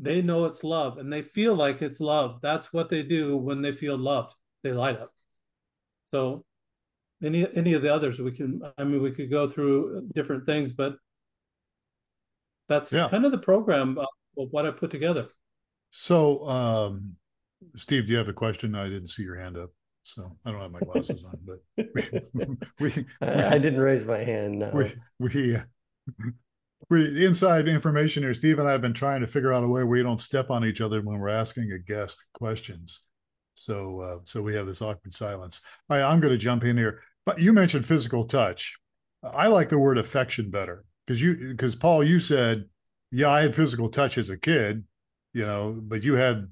They 0.00 0.20
know 0.22 0.44
it's 0.44 0.62
love 0.62 0.98
and 0.98 1.12
they 1.12 1.22
feel 1.22 1.54
like 1.54 1.82
it's 1.82 2.00
love. 2.00 2.40
That's 2.42 2.72
what 2.72 2.88
they 2.88 3.02
do 3.02 3.36
when 3.36 3.62
they 3.62 3.72
feel 3.72 3.96
loved. 3.96 4.34
They 4.62 4.72
light 4.72 4.98
up. 4.98 5.12
So 6.04 6.44
any 7.22 7.46
any 7.56 7.72
of 7.72 7.82
the 7.82 7.92
others 7.92 8.20
we 8.20 8.32
can 8.32 8.60
I 8.76 8.84
mean 8.84 9.02
we 9.02 9.10
could 9.10 9.30
go 9.30 9.48
through 9.48 10.08
different 10.14 10.44
things, 10.46 10.72
but 10.72 10.96
that's 12.68 12.92
yeah. 12.92 13.08
kind 13.08 13.24
of 13.24 13.32
the 13.32 13.38
program 13.38 13.98
of, 13.98 14.06
of 14.38 14.48
what 14.50 14.66
I 14.66 14.70
put 14.70 14.90
together. 14.90 15.28
So 15.90 16.46
um 16.46 17.16
Steve, 17.76 18.06
do 18.06 18.12
you 18.12 18.18
have 18.18 18.28
a 18.28 18.34
question? 18.34 18.74
I 18.74 18.88
didn't 18.88 19.08
see 19.08 19.22
your 19.22 19.36
hand 19.36 19.56
up, 19.56 19.70
so 20.04 20.36
I 20.44 20.50
don't 20.50 20.60
have 20.60 20.70
my 20.70 20.80
glasses 20.80 21.24
on. 21.24 21.38
But 21.44 21.86
we, 22.78 22.90
we, 22.90 23.06
I 23.22 23.58
didn't 23.58 23.80
raise 23.80 24.04
my 24.04 24.22
hand. 24.22 24.58
No. 24.58 24.70
We 24.70 24.94
we 25.18 25.58
we 26.88 27.26
inside 27.26 27.68
information 27.68 28.22
here. 28.22 28.34
Steve 28.34 28.58
and 28.58 28.68
I 28.68 28.72
have 28.72 28.80
been 28.80 28.94
trying 28.94 29.20
to 29.20 29.26
figure 29.26 29.52
out 29.52 29.64
a 29.64 29.68
way 29.68 29.82
where 29.82 29.86
we 29.86 30.02
don't 30.02 30.20
step 30.20 30.50
on 30.50 30.64
each 30.64 30.80
other 30.80 31.02
when 31.02 31.18
we're 31.18 31.28
asking 31.28 31.72
a 31.72 31.78
guest 31.78 32.24
questions. 32.34 33.00
So 33.54 34.00
uh, 34.00 34.18
so 34.24 34.42
we 34.42 34.54
have 34.54 34.66
this 34.66 34.82
awkward 34.82 35.12
silence. 35.12 35.60
All 35.88 35.96
right, 35.96 36.04
I'm 36.04 36.20
going 36.20 36.32
to 36.32 36.38
jump 36.38 36.64
in 36.64 36.76
here. 36.76 37.02
But 37.24 37.40
you 37.40 37.52
mentioned 37.52 37.84
physical 37.84 38.24
touch. 38.24 38.76
I 39.24 39.48
like 39.48 39.68
the 39.68 39.78
word 39.78 39.98
affection 39.98 40.50
better 40.50 40.84
because 41.06 41.20
you 41.20 41.34
because 41.50 41.74
Paul, 41.74 42.04
you 42.04 42.20
said, 42.20 42.66
yeah, 43.10 43.30
I 43.30 43.42
had 43.42 43.56
physical 43.56 43.88
touch 43.88 44.18
as 44.18 44.30
a 44.30 44.38
kid, 44.38 44.84
you 45.32 45.44
know, 45.44 45.76
but 45.82 46.04
you 46.04 46.14
had 46.14 46.46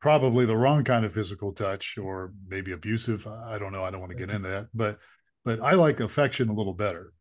probably 0.00 0.44
the 0.44 0.56
wrong 0.56 0.84
kind 0.84 1.04
of 1.04 1.12
physical 1.12 1.52
touch 1.52 1.96
or 1.96 2.32
maybe 2.48 2.72
abusive. 2.72 3.26
I 3.26 3.58
don't 3.58 3.72
know. 3.72 3.82
I 3.82 3.90
don't 3.90 4.00
want 4.00 4.12
to 4.12 4.18
get 4.18 4.30
into 4.30 4.48
that, 4.48 4.68
but 4.74 4.98
but 5.44 5.60
I 5.60 5.72
like 5.72 6.00
affection 6.00 6.48
a 6.48 6.54
little 6.54 6.74
better. 6.74 7.12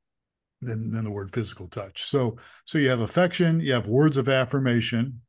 Than, 0.62 0.92
than 0.92 1.04
the 1.06 1.12
word 1.12 1.34
physical 1.34 1.68
touch. 1.68 2.04
So 2.04 2.38
so 2.66 2.78
you 2.78 2.90
have 2.90 3.02
affection, 3.02 3.60
you 3.60 3.74
have 3.74 3.88
words 3.88 4.18
of 4.18 4.30
affirmation, 4.30 5.22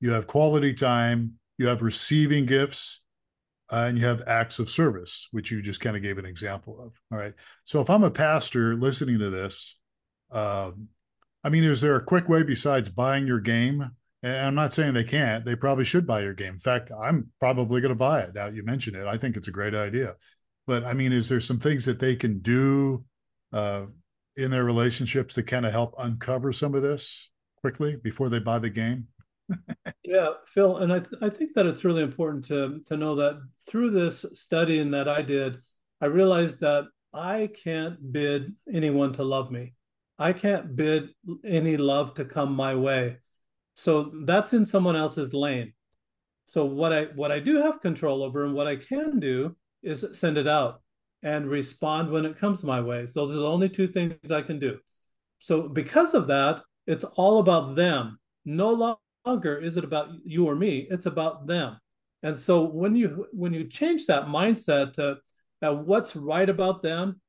you 0.00 0.10
have 0.12 0.26
quality 0.26 0.74
time, 0.74 1.34
you 1.58 1.66
have 1.66 1.82
receiving 1.82 2.46
gifts, 2.46 3.02
uh, 3.70 3.86
and 3.88 3.98
you 3.98 4.04
have 4.04 4.22
acts 4.26 4.58
of 4.58 4.70
service, 4.70 5.28
which 5.32 5.50
you 5.50 5.60
just 5.62 5.80
kind 5.80 5.96
of 5.96 6.02
gave 6.02 6.18
an 6.18 6.26
example 6.26 6.80
of. 6.80 6.92
All 7.10 7.18
right. 7.18 7.34
So 7.64 7.80
if 7.80 7.90
I'm 7.90 8.04
a 8.04 8.10
pastor 8.10 8.76
listening 8.76 9.18
to 9.18 9.30
this, 9.30 9.80
um, 10.30 10.88
I 11.42 11.48
mean, 11.48 11.64
is 11.64 11.80
there 11.80 11.96
a 11.96 12.04
quick 12.04 12.28
way 12.28 12.42
besides 12.42 12.88
buying 12.88 13.26
your 13.26 13.40
game? 13.40 13.90
And 14.22 14.36
I'm 14.36 14.54
not 14.54 14.72
saying 14.72 14.94
they 14.94 15.04
can't. 15.04 15.44
They 15.44 15.54
probably 15.54 15.84
should 15.84 16.06
buy 16.06 16.22
your 16.22 16.34
game. 16.34 16.54
In 16.54 16.58
fact, 16.58 16.90
I'm 16.90 17.30
probably 17.38 17.80
going 17.80 17.90
to 17.90 17.94
buy 17.94 18.20
it. 18.20 18.34
Now 18.34 18.48
you 18.48 18.64
mentioned 18.64 18.96
it. 18.96 19.06
I 19.06 19.18
think 19.18 19.36
it's 19.36 19.48
a 19.48 19.52
great 19.52 19.74
idea. 19.74 20.14
But 20.66 20.84
I 20.84 20.94
mean, 20.94 21.12
is 21.12 21.28
there 21.28 21.40
some 21.40 21.60
things 21.60 21.84
that 21.84 22.00
they 22.00 22.16
can 22.16 22.40
do 22.40 23.04
uh, 23.52 23.86
in 24.36 24.50
their 24.50 24.64
relationships 24.64 25.34
to 25.34 25.42
kind 25.42 25.66
of 25.66 25.72
help 25.72 25.94
uncover 25.98 26.52
some 26.52 26.74
of 26.74 26.82
this 26.82 27.30
quickly 27.60 27.96
before 27.96 28.28
they 28.28 28.38
buy 28.38 28.58
the 28.58 28.70
game? 28.70 29.06
yeah, 30.04 30.30
Phil, 30.46 30.78
and 30.78 30.92
I, 30.92 30.98
th- 30.98 31.22
I 31.22 31.30
think 31.30 31.54
that 31.54 31.66
it's 31.66 31.84
really 31.84 32.02
important 32.02 32.44
to 32.46 32.80
to 32.86 32.96
know 32.96 33.14
that 33.16 33.40
through 33.68 33.90
this 33.90 34.24
studying 34.32 34.90
that 34.90 35.08
I 35.08 35.22
did, 35.22 35.58
I 36.00 36.06
realized 36.06 36.60
that 36.60 36.84
I 37.14 37.48
can't 37.62 38.12
bid 38.12 38.54
anyone 38.72 39.12
to 39.14 39.22
love 39.22 39.50
me. 39.50 39.74
I 40.18 40.32
can't 40.32 40.74
bid 40.74 41.10
any 41.44 41.76
love 41.76 42.14
to 42.14 42.24
come 42.24 42.52
my 42.54 42.74
way. 42.74 43.18
So 43.74 44.10
that's 44.24 44.52
in 44.52 44.64
someone 44.64 44.96
else's 44.96 45.34
lane. 45.34 45.72
So 46.46 46.64
what 46.64 46.92
I 46.92 47.04
what 47.14 47.30
I 47.30 47.38
do 47.40 47.56
have 47.56 47.80
control 47.80 48.22
over 48.22 48.44
and 48.44 48.54
what 48.54 48.66
I 48.66 48.76
can 48.76 49.20
do 49.20 49.56
is 49.82 50.04
send 50.12 50.38
it 50.38 50.48
out 50.48 50.80
and 51.22 51.48
respond 51.48 52.10
when 52.10 52.24
it 52.24 52.38
comes 52.38 52.62
my 52.62 52.80
way. 52.80 53.06
So 53.06 53.26
those 53.26 53.36
are 53.36 53.40
the 53.40 53.50
only 53.50 53.68
two 53.68 53.88
things 53.88 54.30
I 54.30 54.42
can 54.42 54.58
do. 54.58 54.78
So 55.38 55.68
because 55.68 56.14
of 56.14 56.26
that, 56.28 56.62
it's 56.86 57.04
all 57.04 57.40
about 57.40 57.74
them. 57.74 58.18
No 58.44 58.98
longer 59.24 59.58
is 59.58 59.76
it 59.76 59.84
about 59.84 60.10
you 60.24 60.46
or 60.46 60.54
me, 60.54 60.86
it's 60.90 61.06
about 61.06 61.46
them. 61.46 61.78
And 62.22 62.38
so 62.38 62.62
when 62.64 62.96
you 62.96 63.26
when 63.32 63.52
you 63.52 63.68
change 63.68 64.06
that 64.06 64.26
mindset 64.26 64.94
to 64.94 65.18
uh, 65.62 65.74
what's 65.74 66.16
right 66.16 66.48
about 66.48 66.82
them, 66.82 67.20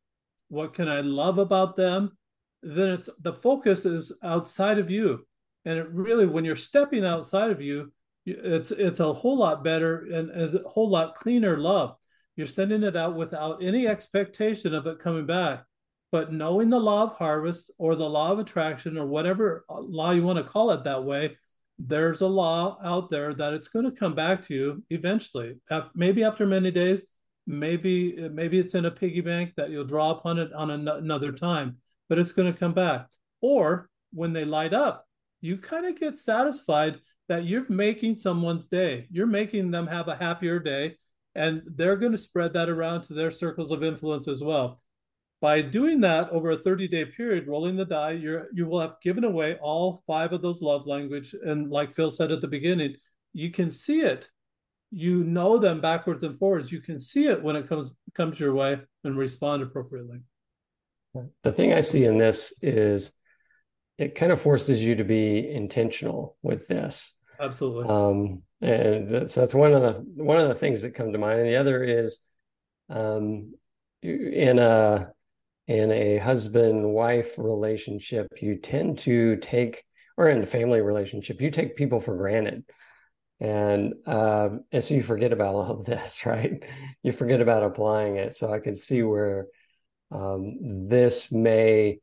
what 0.50 0.74
can 0.74 0.88
I 0.88 1.02
love 1.02 1.38
about 1.38 1.76
them, 1.76 2.18
then 2.64 2.90
it's 2.90 3.10
the 3.22 3.34
focus 3.34 3.86
is 3.86 4.12
outside 4.24 4.80
of 4.80 4.90
you. 4.90 5.26
And 5.66 5.78
it 5.78 5.90
really 5.92 6.26
when 6.26 6.46
you're 6.46 6.56
stepping 6.56 7.06
outside 7.06 7.52
of 7.52 7.62
you, 7.62 7.92
it's 8.26 8.72
it's 8.72 9.00
a 9.00 9.14
whole 9.14 9.38
lot 9.38 9.64
better 9.64 10.06
and, 10.12 10.30
and 10.30 10.56
a 10.56 10.68
whole 10.68 10.90
lot 10.90 11.16
cleaner 11.16 11.58
love. 11.58 11.96
You're 12.38 12.48
sending 12.48 12.84
it 12.84 12.96
out 12.96 13.16
without 13.16 13.62
any 13.62 13.88
expectation 13.88 14.74
of 14.74 14.88
it 14.88 15.00
coming 15.00 15.26
back. 15.26 15.66
But 16.12 16.32
knowing 16.32 16.70
the 16.70 16.80
law 16.80 17.04
of 17.04 17.18
harvest 17.18 17.72
or 17.78 17.96
the 17.96 18.10
law 18.10 18.32
of 18.32 18.40
attraction 18.40 18.98
or 18.98 19.06
whatever 19.06 19.66
uh, 19.70 19.82
law 19.82 20.12
you 20.12 20.24
want 20.24 20.38
to 20.38 20.50
call 20.50 20.72
it 20.72 20.86
that 20.86 21.04
way, 21.04 21.36
there's 21.80 22.22
a 22.22 22.28
law 22.28 22.78
out 22.82 23.10
there 23.10 23.34
that 23.34 23.54
it's 23.54 23.68
going 23.68 23.86
to 23.86 23.92
come 23.92 24.16
back 24.16 24.42
to 24.44 24.54
you 24.54 24.84
eventually. 24.90 25.56
Maybe 25.94 26.24
after 26.24 26.46
many 26.46 26.72
days, 26.72 27.06
maybe 27.46 28.18
uh, 28.24 28.30
maybe 28.32 28.60
it's 28.60 28.76
in 28.76 28.86
a 28.86 28.92
piggy 28.92 29.22
bank 29.22 29.54
that 29.58 29.70
you'll 29.70 29.84
draw 29.84 30.12
upon 30.12 30.40
it 30.40 30.54
on 30.54 30.70
another 30.72 31.32
time, 31.32 31.78
but 32.08 32.20
it's 32.20 32.32
going 32.32 32.52
to 32.52 32.58
come 32.58 32.74
back. 32.74 33.08
Or 33.42 33.90
when 34.14 34.32
they 34.32 34.46
light 34.46 34.74
up, 34.74 35.06
you 35.42 35.58
kind 35.58 35.86
of 35.86 36.00
get 36.00 36.18
satisfied 36.18 37.00
that 37.30 37.46
you're 37.46 37.66
making 37.68 38.16
someone's 38.16 38.66
day. 38.66 39.08
You're 39.12 39.28
making 39.28 39.72
them 39.72 39.88
have 39.88 40.08
a 40.08 40.16
happier 40.16 40.60
day, 40.60 40.98
and 41.38 41.62
they're 41.76 41.96
going 41.96 42.12
to 42.12 42.18
spread 42.18 42.54
that 42.54 42.68
around 42.68 43.04
to 43.04 43.14
their 43.14 43.32
circles 43.32 43.72
of 43.72 43.84
influence 43.84 44.28
as 44.28 44.44
well. 44.44 44.82
By 45.40 45.62
doing 45.62 46.02
that 46.02 46.30
over 46.32 46.52
a 46.52 46.58
30 46.58 46.88
day 46.88 47.06
period, 47.06 47.48
rolling 47.48 47.76
the 47.76 47.86
die, 47.86 48.12
you're 48.12 48.48
you 48.54 48.66
will 48.66 48.82
have 48.82 48.96
given 49.04 49.24
away 49.24 49.56
all 49.62 50.02
five 50.08 50.34
of 50.34 50.42
those 50.42 50.62
love 50.62 50.88
language. 50.88 51.36
And 51.46 51.70
like 51.70 51.92
Phil 51.92 52.10
said 52.10 52.32
at 52.32 52.42
the 52.42 52.48
beginning, 52.48 52.96
you 53.34 53.52
can 53.52 53.70
see 53.70 54.02
it. 54.02 54.30
You 54.90 55.24
know 55.24 55.60
them 55.60 55.80
backwards 55.80 56.24
and 56.24 56.38
forwards. 56.38 56.72
You 56.72 56.82
can 56.82 57.00
see 57.00 57.28
it 57.28 57.44
when 57.44 57.56
it 57.56 57.68
comes 57.68 57.92
comes 58.16 58.40
your 58.40 58.54
way 58.54 58.82
and 59.04 59.16
respond 59.16 59.62
appropriately. 59.62 60.22
The 61.44 61.52
thing 61.52 61.74
I 61.74 61.82
see 61.82 62.06
in 62.06 62.18
this 62.18 62.54
is 62.64 63.12
it 63.98 64.16
kind 64.16 64.32
of 64.32 64.42
forces 64.42 64.84
you 64.84 64.96
to 64.96 65.04
be 65.04 65.50
intentional 65.50 66.38
with 66.42 66.68
this. 66.68 67.17
Absolutely. 67.40 67.86
Um, 67.88 68.44
and 68.62 69.10
that's, 69.10 69.36
that's 69.36 69.54
one 69.54 69.74
of 69.74 69.82
the 69.82 70.24
one 70.24 70.38
of 70.38 70.48
the 70.48 70.56
things 70.56 70.82
that 70.82 70.96
come 70.96 71.14
to 71.14 71.20
mind. 71.20 71.40
And 71.40 71.48
the 71.48 71.58
other 71.58 71.84
is 71.84 72.20
um, 72.90 73.54
in 74.02 74.60
a 74.60 75.12
in 75.68 75.92
a 75.92 76.18
husband 76.18 76.90
wife 76.90 77.38
relationship, 77.38 78.28
you 78.42 78.56
tend 78.56 79.00
to 79.00 79.36
take, 79.38 79.84
or 80.16 80.30
in 80.30 80.42
a 80.42 80.46
family 80.46 80.82
relationship, 80.82 81.42
you 81.42 81.52
take 81.52 81.76
people 81.76 82.00
for 82.00 82.16
granted. 82.16 82.64
And 83.40 83.94
um, 84.08 84.64
and 84.72 84.84
so 84.84 84.96
you 84.96 85.04
forget 85.04 85.34
about 85.34 85.54
all 85.54 85.72
of 85.72 85.86
this, 85.86 86.22
right? 86.26 86.64
You 87.04 87.12
forget 87.12 87.42
about 87.42 87.64
applying 87.64 88.16
it. 88.16 88.36
So 88.36 88.52
I 88.52 88.60
can 88.60 88.76
see 88.76 89.04
where 89.04 89.48
um, 90.12 90.88
this 90.88 91.32
may 91.32 92.00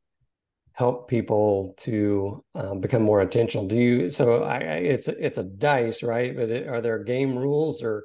help 0.75 1.09
people 1.09 1.73
to 1.79 2.45
um, 2.55 2.81
become 2.81 3.03
more 3.03 3.23
intentional. 3.23 3.67
Do 3.67 3.77
you? 3.77 4.11
So 4.11 4.43
I, 4.43 4.59
it's 4.59 5.09
it's 5.09 5.39
a 5.39 5.45
dice, 5.45 6.03
right? 6.03 6.37
But 6.37 6.51
it, 6.51 6.69
are 6.69 6.81
there 6.81 7.03
game 7.03 7.39
rules, 7.39 7.83
or 7.83 8.05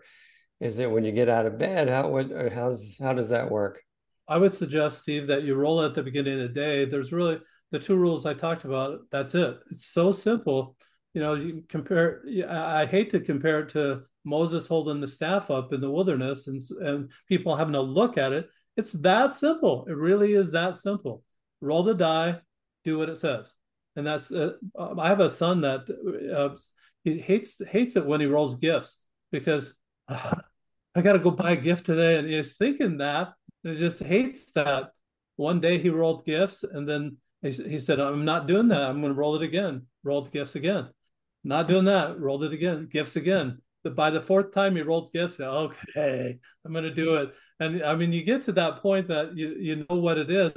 is 0.59 0.79
it 0.79 0.89
when 0.89 1.03
you 1.03 1.11
get 1.11 1.29
out 1.29 1.45
of 1.45 1.57
bed? 1.57 1.89
How 1.89 2.07
what? 2.07 2.31
How's 2.53 2.97
how 3.01 3.13
does 3.13 3.29
that 3.29 3.51
work? 3.51 3.83
I 4.27 4.37
would 4.37 4.53
suggest, 4.53 4.99
Steve, 4.99 5.27
that 5.27 5.43
you 5.43 5.55
roll 5.55 5.81
at 5.81 5.95
the 5.95 6.03
beginning 6.03 6.39
of 6.39 6.47
the 6.47 6.53
day. 6.53 6.85
There's 6.85 7.11
really 7.11 7.41
the 7.71 7.79
two 7.79 7.97
rules 7.97 8.25
I 8.25 8.35
talked 8.35 8.63
about. 8.63 8.99
That's 9.11 9.33
it. 9.33 9.57
It's 9.71 9.87
so 9.87 10.11
simple. 10.11 10.77
You 11.15 11.21
know, 11.21 11.33
you 11.33 11.63
compare. 11.67 12.23
I 12.47 12.85
hate 12.85 13.09
to 13.09 13.19
compare 13.19 13.61
it 13.61 13.69
to 13.69 14.03
Moses 14.23 14.67
holding 14.67 15.01
the 15.01 15.07
staff 15.07 15.49
up 15.49 15.73
in 15.73 15.81
the 15.81 15.89
wilderness 15.89 16.45
and 16.45 16.61
and 16.81 17.11
people 17.27 17.55
having 17.55 17.73
to 17.73 17.81
look 17.81 18.19
at 18.19 18.31
it. 18.31 18.47
It's 18.77 18.91
that 18.91 19.33
simple. 19.33 19.85
It 19.89 19.97
really 19.97 20.33
is 20.33 20.51
that 20.51 20.75
simple. 20.75 21.23
Roll 21.61 21.83
the 21.83 21.95
die, 21.95 22.39
do 22.89 22.97
what 22.97 23.09
it 23.09 23.17
says, 23.17 23.53
and 23.95 24.05
that's. 24.05 24.31
Uh, 24.31 24.53
I 24.97 25.07
have 25.07 25.19
a 25.19 25.29
son 25.29 25.61
that 25.61 25.81
uh, 26.35 26.55
he 27.03 27.19
hates 27.19 27.61
hates 27.67 27.95
it 27.95 28.05
when 28.05 28.21
he 28.21 28.27
rolls 28.27 28.55
gifts 28.55 28.97
because 29.31 29.73
uh, 30.07 30.35
I 30.95 31.01
got 31.01 31.13
to 31.13 31.19
go 31.19 31.31
buy 31.31 31.51
a 31.51 31.55
gift 31.55 31.85
today, 31.85 32.17
and 32.17 32.27
he's 32.27 32.57
thinking 32.57 32.97
that 32.97 33.33
he 33.63 33.75
just 33.75 34.01
hates 34.01 34.51
that. 34.53 34.91
One 35.35 35.61
day 35.61 35.77
he 35.77 35.89
rolled 35.89 36.25
gifts, 36.25 36.63
and 36.63 36.87
then 36.87 37.17
he, 37.41 37.51
he 37.51 37.79
said, 37.79 37.99
"I'm 37.99 38.25
not 38.25 38.47
doing 38.47 38.67
that. 38.69 38.83
I'm 38.83 39.01
going 39.01 39.13
to 39.13 39.19
roll 39.19 39.35
it 39.35 39.43
again. 39.43 39.85
Rolled 40.03 40.31
gifts 40.31 40.55
again. 40.55 40.89
Not 41.43 41.67
doing 41.67 41.85
that. 41.85 42.19
Rolled 42.19 42.43
it 42.43 42.53
again. 42.53 42.87
Gifts 42.91 43.15
again." 43.15 43.59
But 43.83 43.95
by 43.95 44.09
the 44.09 44.21
fourth 44.21 44.53
time 44.53 44.75
he 44.75 44.81
rolled 44.81 45.13
gifts, 45.13 45.39
okay, 45.39 46.37
I'm 46.65 46.71
going 46.73 46.83
to 46.83 46.93
do 46.93 47.15
it. 47.15 47.33
And 47.61 47.81
I 47.83 47.95
mean, 47.95 48.11
you 48.11 48.23
get 48.23 48.41
to 48.43 48.51
that 48.53 48.81
point 48.81 49.07
that 49.07 49.37
you 49.37 49.55
you 49.59 49.75
know 49.77 49.95
what 49.95 50.17
it 50.17 50.29
is, 50.29 50.51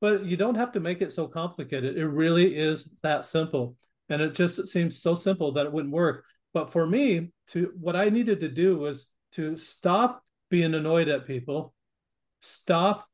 but 0.00 0.24
you 0.24 0.36
don't 0.36 0.56
have 0.56 0.72
to 0.72 0.80
make 0.80 1.02
it 1.02 1.12
so 1.12 1.26
complicated. 1.26 1.96
It 1.96 2.06
really 2.06 2.56
is 2.56 2.90
that 3.02 3.26
simple, 3.26 3.76
and 4.08 4.20
it 4.20 4.34
just 4.34 4.68
seems 4.68 5.00
so 5.00 5.14
simple 5.14 5.52
that 5.52 5.66
it 5.66 5.72
wouldn't 5.72 5.94
work. 5.94 6.24
But 6.52 6.70
for 6.70 6.86
me, 6.86 7.30
to 7.48 7.72
what 7.78 7.96
I 7.96 8.08
needed 8.08 8.40
to 8.40 8.48
do 8.48 8.78
was 8.78 9.06
to 9.32 9.56
stop 9.56 10.22
being 10.50 10.74
annoyed 10.74 11.08
at 11.08 11.26
people 11.26 11.74
stop 12.44 13.08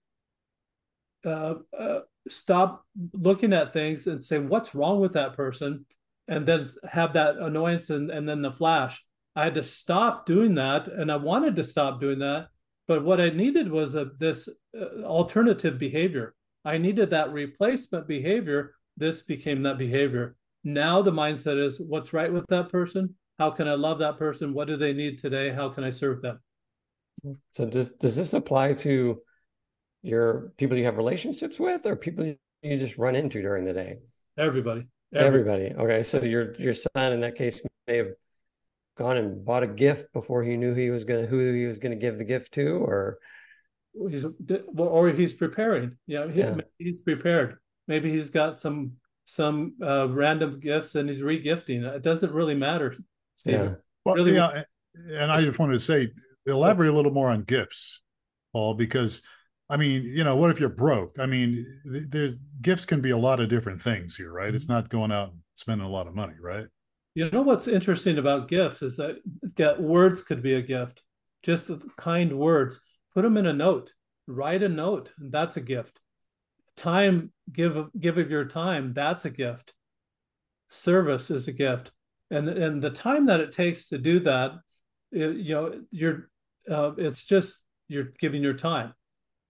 uh, 1.24 1.54
uh, 1.78 2.00
stop 2.28 2.84
looking 3.12 3.52
at 3.52 3.72
things 3.72 4.06
and 4.06 4.22
say 4.22 4.38
what's 4.38 4.74
wrong 4.74 5.00
with 5.00 5.12
that 5.12 5.36
person? 5.36 5.86
And 6.28 6.46
then 6.46 6.66
have 6.88 7.12
that 7.14 7.36
annoyance 7.36 7.90
and, 7.90 8.10
and 8.10 8.28
then 8.28 8.40
the 8.40 8.52
flash. 8.52 9.04
I 9.36 9.44
had 9.44 9.54
to 9.54 9.62
stop 9.62 10.26
doing 10.26 10.54
that 10.56 10.86
and 10.88 11.10
i 11.10 11.16
wanted 11.16 11.56
to 11.56 11.64
stop 11.64 12.00
doing 12.00 12.18
that. 12.20 12.48
But 12.88 13.04
what 13.04 13.20
i 13.20 13.30
needed 13.30 13.70
was 13.70 13.94
a, 13.94 14.10
this 14.18 14.48
uh, 14.78 15.02
alternative 15.02 15.78
behavior 15.78 16.34
i 16.64 16.78
needed 16.78 17.10
that 17.10 17.32
replacement 17.32 18.06
behavior 18.06 18.74
this 18.96 19.22
became 19.22 19.62
that 19.62 19.78
behavior 19.78 20.36
now 20.64 21.00
the 21.00 21.10
mindset 21.10 21.58
is 21.58 21.80
what's 21.80 22.12
right 22.12 22.32
with 22.32 22.46
that 22.48 22.70
person 22.70 23.14
how 23.38 23.50
can 23.50 23.68
i 23.68 23.74
love 23.74 23.98
that 23.98 24.18
person 24.18 24.52
what 24.52 24.68
do 24.68 24.76
they 24.76 24.92
need 24.92 25.18
today 25.18 25.50
how 25.50 25.68
can 25.68 25.84
i 25.84 25.90
serve 25.90 26.20
them 26.20 26.38
so 27.52 27.66
does 27.66 27.90
does 27.90 28.16
this 28.16 28.32
apply 28.34 28.74
to 28.74 29.20
your 30.02 30.52
people 30.56 30.76
you 30.76 30.84
have 30.84 30.96
relationships 30.96 31.58
with, 31.58 31.86
or 31.86 31.96
people 31.96 32.24
you 32.62 32.78
just 32.78 32.98
run 32.98 33.14
into 33.14 33.42
during 33.42 33.64
the 33.64 33.72
day? 33.72 33.98
Everybody. 34.38 34.86
Everybody. 35.14 35.66
Everybody. 35.66 35.92
Okay, 35.92 36.02
so 36.02 36.22
your 36.22 36.54
your 36.56 36.74
son 36.74 37.12
in 37.12 37.20
that 37.20 37.34
case 37.34 37.60
may 37.86 37.96
have 37.96 38.12
gone 38.96 39.16
and 39.16 39.44
bought 39.44 39.62
a 39.62 39.66
gift 39.66 40.12
before 40.12 40.42
he 40.42 40.56
knew 40.56 40.74
he 40.74 40.90
was 40.90 41.04
gonna 41.04 41.26
who 41.26 41.52
he 41.52 41.66
was 41.66 41.78
gonna 41.78 41.96
give 41.96 42.18
the 42.18 42.24
gift 42.24 42.52
to, 42.54 42.76
or 42.76 43.18
he's 44.10 44.26
or 44.76 45.08
he's 45.10 45.32
preparing. 45.32 45.96
You 46.06 46.20
know, 46.20 46.28
he, 46.28 46.40
yeah. 46.40 46.56
he's 46.78 47.00
prepared. 47.00 47.58
Maybe 47.88 48.10
he's 48.10 48.30
got 48.30 48.58
some 48.58 48.92
some 49.24 49.74
uh, 49.82 50.08
random 50.08 50.60
gifts 50.60 50.94
and 50.94 51.08
he's 51.08 51.22
regifting. 51.22 51.84
It 51.84 52.02
doesn't 52.02 52.32
really 52.32 52.54
matter. 52.54 52.94
Stephen. 53.36 53.70
Yeah. 53.70 53.74
Well, 54.04 54.14
really, 54.14 54.34
yeah, 54.34 54.62
and 54.94 55.30
I 55.30 55.42
just 55.42 55.58
wanted 55.58 55.74
to 55.74 55.80
say 55.80 56.10
elaborate 56.46 56.90
a 56.90 56.92
little 56.92 57.12
more 57.12 57.30
on 57.30 57.42
gifts, 57.42 58.00
Paul, 58.52 58.74
because 58.74 59.22
I 59.68 59.76
mean, 59.76 60.02
you 60.02 60.24
know, 60.24 60.36
what 60.36 60.50
if 60.50 60.58
you're 60.58 60.68
broke? 60.68 61.16
I 61.20 61.26
mean, 61.26 61.64
there's 61.84 62.38
gifts 62.60 62.84
can 62.84 63.00
be 63.00 63.10
a 63.10 63.16
lot 63.16 63.40
of 63.40 63.48
different 63.48 63.80
things 63.80 64.16
here, 64.16 64.32
right? 64.32 64.52
It's 64.52 64.64
mm-hmm. 64.64 64.74
not 64.74 64.88
going 64.88 65.12
out 65.12 65.30
and 65.30 65.38
spending 65.54 65.86
a 65.86 65.90
lot 65.90 66.08
of 66.08 66.14
money, 66.14 66.34
right? 66.40 66.66
You 67.14 67.30
know 67.30 67.42
what's 67.42 67.68
interesting 67.68 68.18
about 68.18 68.48
gifts 68.48 68.82
is 68.82 68.96
that 68.96 69.16
get 69.54 69.80
words 69.80 70.22
could 70.22 70.42
be 70.42 70.54
a 70.54 70.62
gift. 70.62 71.02
Just 71.42 71.70
kind 71.96 72.36
words. 72.36 72.80
Put 73.14 73.22
them 73.22 73.36
in 73.36 73.46
a 73.46 73.52
note. 73.52 73.92
Write 74.26 74.62
a 74.62 74.68
note. 74.68 75.12
That's 75.18 75.56
a 75.56 75.60
gift. 75.60 76.00
Time, 76.76 77.32
give 77.52 77.88
give 77.98 78.18
of 78.18 78.30
your 78.30 78.44
time. 78.44 78.92
That's 78.94 79.24
a 79.24 79.30
gift. 79.30 79.74
Service 80.68 81.30
is 81.30 81.48
a 81.48 81.52
gift, 81.52 81.90
and 82.30 82.48
and 82.48 82.80
the 82.80 82.90
time 82.90 83.26
that 83.26 83.40
it 83.40 83.52
takes 83.52 83.88
to 83.88 83.98
do 83.98 84.20
that, 84.20 84.52
it, 85.10 85.36
you 85.36 85.54
know, 85.54 85.80
you're 85.90 86.30
uh, 86.70 86.92
it's 86.96 87.24
just 87.24 87.56
you're 87.88 88.12
giving 88.20 88.42
your 88.42 88.54
time 88.54 88.94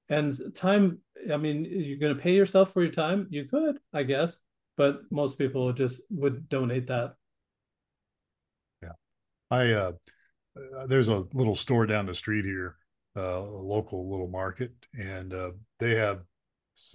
and 0.09 0.35
time 0.55 0.99
i 1.33 1.37
mean 1.37 1.65
you're 1.65 1.99
going 1.99 2.15
to 2.15 2.21
pay 2.21 2.35
yourself 2.35 2.73
for 2.73 2.83
your 2.83 2.93
time 2.93 3.27
you 3.31 3.45
could 3.45 3.79
i 3.95 4.03
guess 4.03 4.39
but 4.77 5.01
most 5.11 5.39
people 5.39 5.73
just 5.73 6.03
would 6.11 6.49
donate 6.49 6.87
that 6.89 7.15
yeah 8.83 8.93
i 9.51 9.71
uh 9.71 9.93
there's 10.89 11.09
a 11.09 11.25
little 11.33 11.55
store 11.55 11.87
down 11.87 12.07
the 12.07 12.15
street 12.15 12.45
here 12.45 12.77
uh, 13.17 13.41
a 13.41 13.63
local 13.63 14.11
little 14.11 14.29
market 14.29 14.73
and 14.95 15.35
uh, 15.35 15.51
they 15.79 15.95
have 15.95 16.21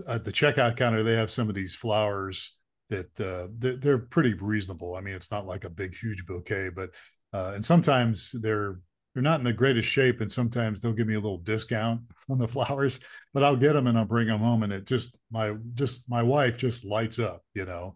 at 0.07 0.23
the 0.23 0.31
checkout 0.31 0.77
counter 0.77 1.03
they 1.03 1.15
have 1.15 1.29
some 1.29 1.49
of 1.49 1.55
these 1.55 1.75
flowers 1.75 2.57
that 2.89 3.19
uh, 3.19 3.47
they're, 3.57 3.77
they're 3.77 3.97
pretty 3.97 4.33
reasonable. 4.35 4.95
I 4.95 5.01
mean 5.01 5.15
it's 5.15 5.31
not 5.31 5.45
like 5.45 5.65
a 5.65 5.69
big 5.69 5.95
huge 5.95 6.25
bouquet 6.25 6.69
but 6.69 6.91
uh, 7.33 7.53
and 7.55 7.65
sometimes 7.65 8.31
they're 8.41 8.79
they're 9.13 9.23
not 9.23 9.39
in 9.39 9.45
the 9.45 9.53
greatest 9.53 9.87
shape 9.87 10.21
and 10.21 10.31
sometimes 10.31 10.79
they'll 10.79 10.93
give 10.93 11.07
me 11.07 11.15
a 11.15 11.19
little 11.19 11.39
discount 11.39 12.01
on 12.29 12.37
the 12.37 12.47
flowers 12.47 12.99
but 13.33 13.43
i'll 13.43 13.55
get 13.55 13.73
them 13.73 13.87
and 13.87 13.97
i'll 13.97 14.05
bring 14.05 14.27
them 14.27 14.39
home 14.39 14.63
and 14.63 14.73
it 14.73 14.85
just 14.85 15.17
my 15.31 15.53
just 15.73 16.09
my 16.09 16.21
wife 16.21 16.57
just 16.57 16.85
lights 16.85 17.19
up 17.19 17.43
you 17.53 17.65
know? 17.65 17.95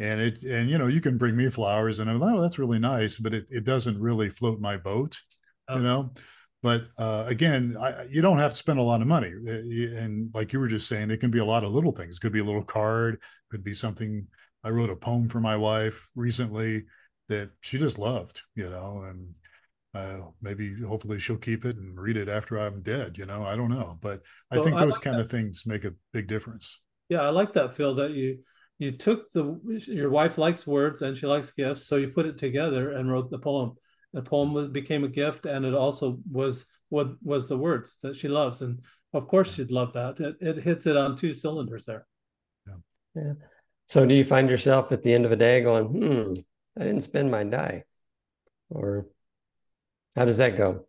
And 0.00 0.20
it 0.20 0.42
and 0.44 0.70
you 0.70 0.78
know 0.78 0.86
you 0.86 1.00
can 1.00 1.18
bring 1.18 1.36
me 1.36 1.50
flowers 1.50 1.98
and 1.98 2.08
i'm 2.08 2.20
like 2.20 2.34
oh 2.34 2.40
that's 2.40 2.58
really 2.58 2.78
nice 2.78 3.16
but 3.16 3.34
it, 3.34 3.48
it 3.50 3.64
doesn't 3.64 4.00
really 4.00 4.30
float 4.30 4.60
my 4.60 4.76
boat 4.76 5.18
oh. 5.68 5.76
you 5.76 5.82
know 5.82 6.12
but 6.62 6.82
uh, 6.98 7.24
again 7.26 7.76
I, 7.80 8.04
you 8.10 8.22
don't 8.22 8.38
have 8.38 8.52
to 8.52 8.56
spend 8.56 8.78
a 8.78 8.82
lot 8.82 9.02
of 9.02 9.08
money 9.08 9.32
uh, 9.46 9.52
and 10.00 10.30
like 10.34 10.52
you 10.52 10.60
were 10.60 10.68
just 10.68 10.88
saying 10.88 11.10
it 11.10 11.20
can 11.20 11.30
be 11.30 11.38
a 11.38 11.44
lot 11.44 11.64
of 11.64 11.72
little 11.72 11.92
things 11.92 12.16
it 12.16 12.20
could 12.20 12.32
be 12.32 12.40
a 12.40 12.44
little 12.44 12.64
card 12.64 13.20
could 13.50 13.64
be 13.64 13.74
something 13.74 14.26
i 14.64 14.70
wrote 14.70 14.90
a 14.90 14.96
poem 14.96 15.28
for 15.28 15.40
my 15.40 15.56
wife 15.56 16.10
recently 16.14 16.84
that 17.28 17.50
she 17.60 17.78
just 17.78 17.98
loved 17.98 18.42
you 18.54 18.68
know 18.68 19.04
and 19.08 19.34
uh, 19.94 20.18
maybe 20.42 20.74
hopefully 20.82 21.18
she'll 21.18 21.36
keep 21.36 21.64
it 21.64 21.76
and 21.76 21.98
read 21.98 22.16
it 22.16 22.28
after 22.28 22.56
I'm 22.58 22.82
dead. 22.82 23.16
You 23.16 23.26
know, 23.26 23.44
I 23.44 23.56
don't 23.56 23.70
know, 23.70 23.98
but 24.00 24.22
I 24.50 24.60
think 24.60 24.76
those 24.76 24.94
like 24.94 25.02
kind 25.02 25.16
that. 25.16 25.24
of 25.24 25.30
things 25.30 25.64
make 25.66 25.84
a 25.84 25.94
big 26.12 26.28
difference. 26.28 26.78
Yeah, 27.08 27.22
I 27.22 27.30
like 27.30 27.52
that, 27.54 27.74
Phil. 27.74 27.94
That 27.94 28.12
you 28.12 28.38
you 28.78 28.92
took 28.92 29.32
the 29.32 29.58
your 29.86 30.10
wife 30.10 30.38
likes 30.38 30.66
words 30.66 31.02
and 31.02 31.16
she 31.16 31.26
likes 31.26 31.50
gifts, 31.52 31.86
so 31.86 31.96
you 31.96 32.08
put 32.08 32.26
it 32.26 32.38
together 32.38 32.92
and 32.92 33.10
wrote 33.10 33.30
the 33.30 33.38
poem. 33.38 33.74
The 34.12 34.22
poem 34.22 34.72
became 34.72 35.04
a 35.04 35.08
gift, 35.08 35.46
and 35.46 35.64
it 35.64 35.74
also 35.74 36.18
was 36.30 36.66
what 36.88 37.12
was 37.22 37.48
the 37.48 37.58
words 37.58 37.98
that 38.02 38.16
she 38.16 38.28
loves, 38.28 38.62
and 38.62 38.80
of 39.12 39.28
course 39.28 39.54
she'd 39.54 39.70
love 39.70 39.92
that. 39.92 40.18
It, 40.18 40.36
it 40.40 40.62
hits 40.62 40.86
it 40.86 40.96
on 40.96 41.16
two 41.16 41.34
cylinders 41.34 41.84
there. 41.84 42.06
Yeah. 42.66 42.74
yeah. 43.14 43.32
So, 43.86 44.06
do 44.06 44.14
you 44.14 44.24
find 44.24 44.48
yourself 44.48 44.92
at 44.92 45.02
the 45.02 45.12
end 45.12 45.24
of 45.24 45.30
the 45.30 45.36
day 45.36 45.60
going, 45.60 45.84
"Hmm, 45.84 46.32
I 46.80 46.84
didn't 46.84 47.02
spend 47.02 47.30
my 47.30 47.44
die," 47.44 47.84
or 48.70 49.06
how 50.16 50.24
does 50.24 50.38
that 50.38 50.56
go? 50.56 50.86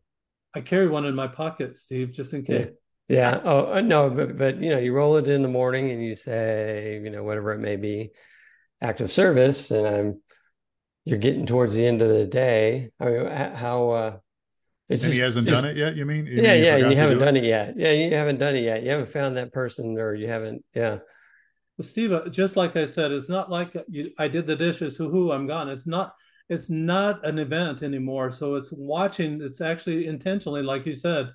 I 0.55 0.61
carry 0.61 0.87
one 0.87 1.05
in 1.05 1.15
my 1.15 1.27
pocket, 1.27 1.77
Steve, 1.77 2.11
just 2.11 2.33
in 2.33 2.43
case. 2.43 2.69
Yeah. 3.07 3.33
yeah. 3.33 3.41
Oh 3.43 3.73
uh, 3.73 3.81
no, 3.81 4.09
but 4.09 4.37
but 4.37 4.61
you 4.61 4.69
know, 4.69 4.79
you 4.79 4.93
roll 4.93 5.17
it 5.17 5.27
in 5.27 5.41
the 5.41 5.49
morning 5.49 5.91
and 5.91 6.03
you 6.03 6.15
say, 6.15 6.99
you 7.03 7.09
know, 7.09 7.23
whatever 7.23 7.51
it 7.51 7.59
may 7.59 7.75
be, 7.75 8.11
act 8.81 9.01
of 9.01 9.11
service, 9.11 9.71
and 9.71 9.85
I'm 9.85 10.21
you're 11.05 11.17
getting 11.17 11.45
towards 11.45 11.75
the 11.75 11.85
end 11.85 12.01
of 12.01 12.09
the 12.09 12.25
day. 12.25 12.89
I 12.99 13.05
mean, 13.05 13.27
how 13.27 13.89
uh 13.89 14.17
it's 14.89 15.03
and 15.03 15.11
just, 15.11 15.17
he 15.17 15.23
hasn't 15.23 15.47
just, 15.47 15.61
done 15.61 15.71
it 15.71 15.77
yet. 15.77 15.95
You 15.95 16.05
mean? 16.05 16.25
You 16.25 16.41
yeah, 16.41 16.53
mean 16.53 16.63
yeah. 16.63 16.77
You 16.77 16.95
haven't 16.95 17.19
done 17.19 17.37
it? 17.37 17.43
it? 17.43 17.47
yet. 17.47 17.73
Yeah, 17.77 17.91
you 17.91 18.15
haven't 18.15 18.39
done 18.39 18.55
it 18.55 18.63
yet. 18.63 18.81
You 18.83 18.89
haven't 18.89 19.09
found 19.09 19.37
that 19.37 19.53
person, 19.53 19.97
or 19.99 20.15
you 20.15 20.27
haven't. 20.27 20.63
Yeah. 20.73 20.97
Well, 21.77 21.83
Steve, 21.85 22.11
uh, 22.11 22.27
just 22.29 22.57
like 22.57 22.75
I 22.75 22.85
said, 22.85 23.11
it's 23.11 23.29
not 23.29 23.51
like 23.51 23.75
you, 23.87 24.11
I 24.17 24.27
did 24.27 24.47
the 24.47 24.55
dishes. 24.55 24.97
Hoo 24.97 25.09
hoo, 25.09 25.31
I'm 25.31 25.45
gone. 25.45 25.69
It's 25.69 25.85
not 25.85 26.13
it's 26.49 26.69
not 26.69 27.25
an 27.25 27.37
event 27.37 27.83
anymore. 27.83 28.31
So 28.31 28.55
it's 28.55 28.71
watching, 28.71 29.39
it's 29.41 29.61
actually 29.61 30.07
intentionally, 30.07 30.63
like 30.63 30.85
you 30.85 30.95
said, 30.95 31.29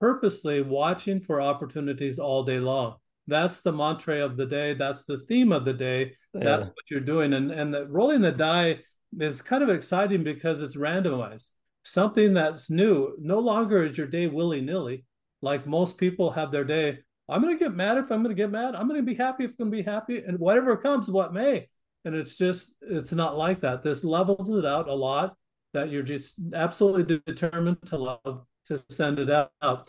purposely 0.00 0.62
watching 0.62 1.20
for 1.20 1.40
opportunities 1.40 2.18
all 2.18 2.42
day 2.42 2.58
long. 2.58 2.96
That's 3.26 3.60
the 3.60 3.72
mantra 3.72 4.24
of 4.24 4.36
the 4.36 4.46
day. 4.46 4.74
That's 4.74 5.04
the 5.04 5.18
theme 5.20 5.52
of 5.52 5.64
the 5.64 5.74
day. 5.74 6.16
Yeah. 6.32 6.44
That's 6.44 6.68
what 6.68 6.90
you're 6.90 7.00
doing. 7.00 7.34
And 7.34 7.50
and 7.50 7.72
the, 7.72 7.86
rolling 7.86 8.22
the 8.22 8.32
die 8.32 8.80
is 9.20 9.42
kind 9.42 9.62
of 9.62 9.68
exciting 9.68 10.24
because 10.24 10.62
it's 10.62 10.76
randomized. 10.76 11.50
Something 11.84 12.34
that's 12.34 12.70
new. 12.70 13.14
No 13.20 13.38
longer 13.38 13.82
is 13.82 13.98
your 13.98 14.06
day 14.06 14.26
willy 14.26 14.60
nilly, 14.60 15.04
like 15.42 15.66
most 15.66 15.98
people 15.98 16.30
have 16.30 16.50
their 16.50 16.64
day. 16.64 16.98
I'm 17.28 17.42
going 17.42 17.56
to 17.56 17.62
get 17.62 17.74
mad 17.74 17.98
if 17.98 18.10
I'm 18.10 18.22
going 18.22 18.34
to 18.34 18.42
get 18.42 18.50
mad. 18.50 18.74
I'm 18.74 18.88
going 18.88 19.00
to 19.00 19.06
be 19.06 19.14
happy 19.14 19.44
if 19.44 19.52
I'm 19.52 19.70
going 19.70 19.72
to 19.72 19.76
be 19.76 19.90
happy, 19.90 20.18
and 20.18 20.38
whatever 20.38 20.76
comes, 20.76 21.10
what 21.10 21.32
may 21.32 21.68
and 22.04 22.14
it's 22.14 22.36
just 22.36 22.72
it's 22.82 23.12
not 23.12 23.36
like 23.36 23.60
that 23.60 23.82
this 23.82 24.04
levels 24.04 24.50
it 24.50 24.64
out 24.64 24.88
a 24.88 24.94
lot 24.94 25.36
that 25.72 25.90
you're 25.90 26.02
just 26.02 26.34
absolutely 26.54 27.20
determined 27.26 27.78
to 27.86 27.96
love 27.96 28.44
to 28.66 28.78
send 28.90 29.18
it 29.18 29.30
out 29.30 29.88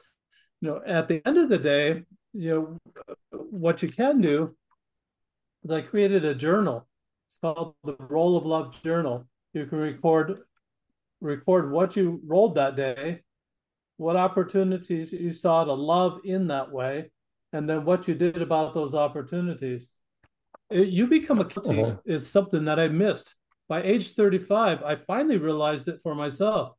you 0.62 0.70
know 0.70 0.82
at 0.86 1.08
the 1.08 1.22
end 1.26 1.38
of 1.38 1.50
the 1.50 1.58
day 1.58 2.04
you 2.34 2.80
know 2.92 3.00
what 3.32 3.84
you 3.84 3.90
can 3.90 4.22
do 4.22 4.56
is 5.64 5.72
i 5.72 5.82
created 5.82 6.26
a 6.26 6.36
journal 6.36 6.88
it's 7.28 7.38
called 7.38 7.76
the 7.84 7.96
roll 8.00 8.38
of 8.38 8.46
love 8.46 8.82
journal 8.84 9.28
you 9.54 9.66
can 9.66 9.78
record 9.78 10.40
record 11.22 11.72
what 11.72 11.96
you 11.96 12.22
rolled 12.26 12.56
that 12.56 12.76
day 12.76 13.22
what 13.98 14.16
opportunities 14.16 15.12
you 15.14 15.32
saw 15.32 15.64
to 15.64 15.74
love 15.74 16.20
in 16.26 16.48
that 16.48 16.72
way 16.72 17.10
and 17.54 17.70
then 17.70 17.86
what 17.86 18.08
you 18.08 18.14
did 18.14 18.42
about 18.42 18.74
those 18.74 18.94
opportunities 18.94 19.90
you 20.72 21.08
become 21.08 21.40
a 21.40 21.46
guilty 21.46 21.82
uh-huh. 21.82 21.96
is 22.06 22.30
something 22.30 22.66
that 22.66 22.80
I 22.80 22.88
missed. 22.88 23.36
By 23.68 23.84
age 23.84 24.14
35, 24.14 24.84
I 24.84 24.96
finally 24.96 25.38
realized 25.38 25.88
it 25.88 26.02
for 26.02 26.16
myself. 26.16 26.74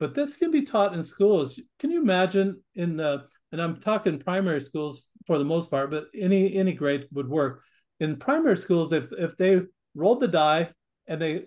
But 0.00 0.14
this 0.14 0.36
can 0.36 0.50
be 0.50 0.62
taught 0.62 0.94
in 0.94 1.02
schools. 1.02 1.60
Can 1.78 1.90
you 1.90 2.02
imagine 2.02 2.60
in 2.74 2.96
the 2.96 3.24
and 3.52 3.60
I'm 3.60 3.76
talking 3.76 4.18
primary 4.18 4.60
schools 4.60 5.08
for 5.26 5.38
the 5.38 5.44
most 5.44 5.70
part, 5.70 5.90
but 5.90 6.06
any 6.18 6.56
any 6.56 6.72
grade 6.72 7.06
would 7.12 7.28
work. 7.28 7.62
In 8.00 8.16
primary 8.16 8.56
schools, 8.56 8.92
if 8.92 9.12
if 9.12 9.36
they 9.36 9.60
rolled 9.94 10.20
the 10.20 10.28
die 10.28 10.70
and 11.06 11.20
they 11.20 11.44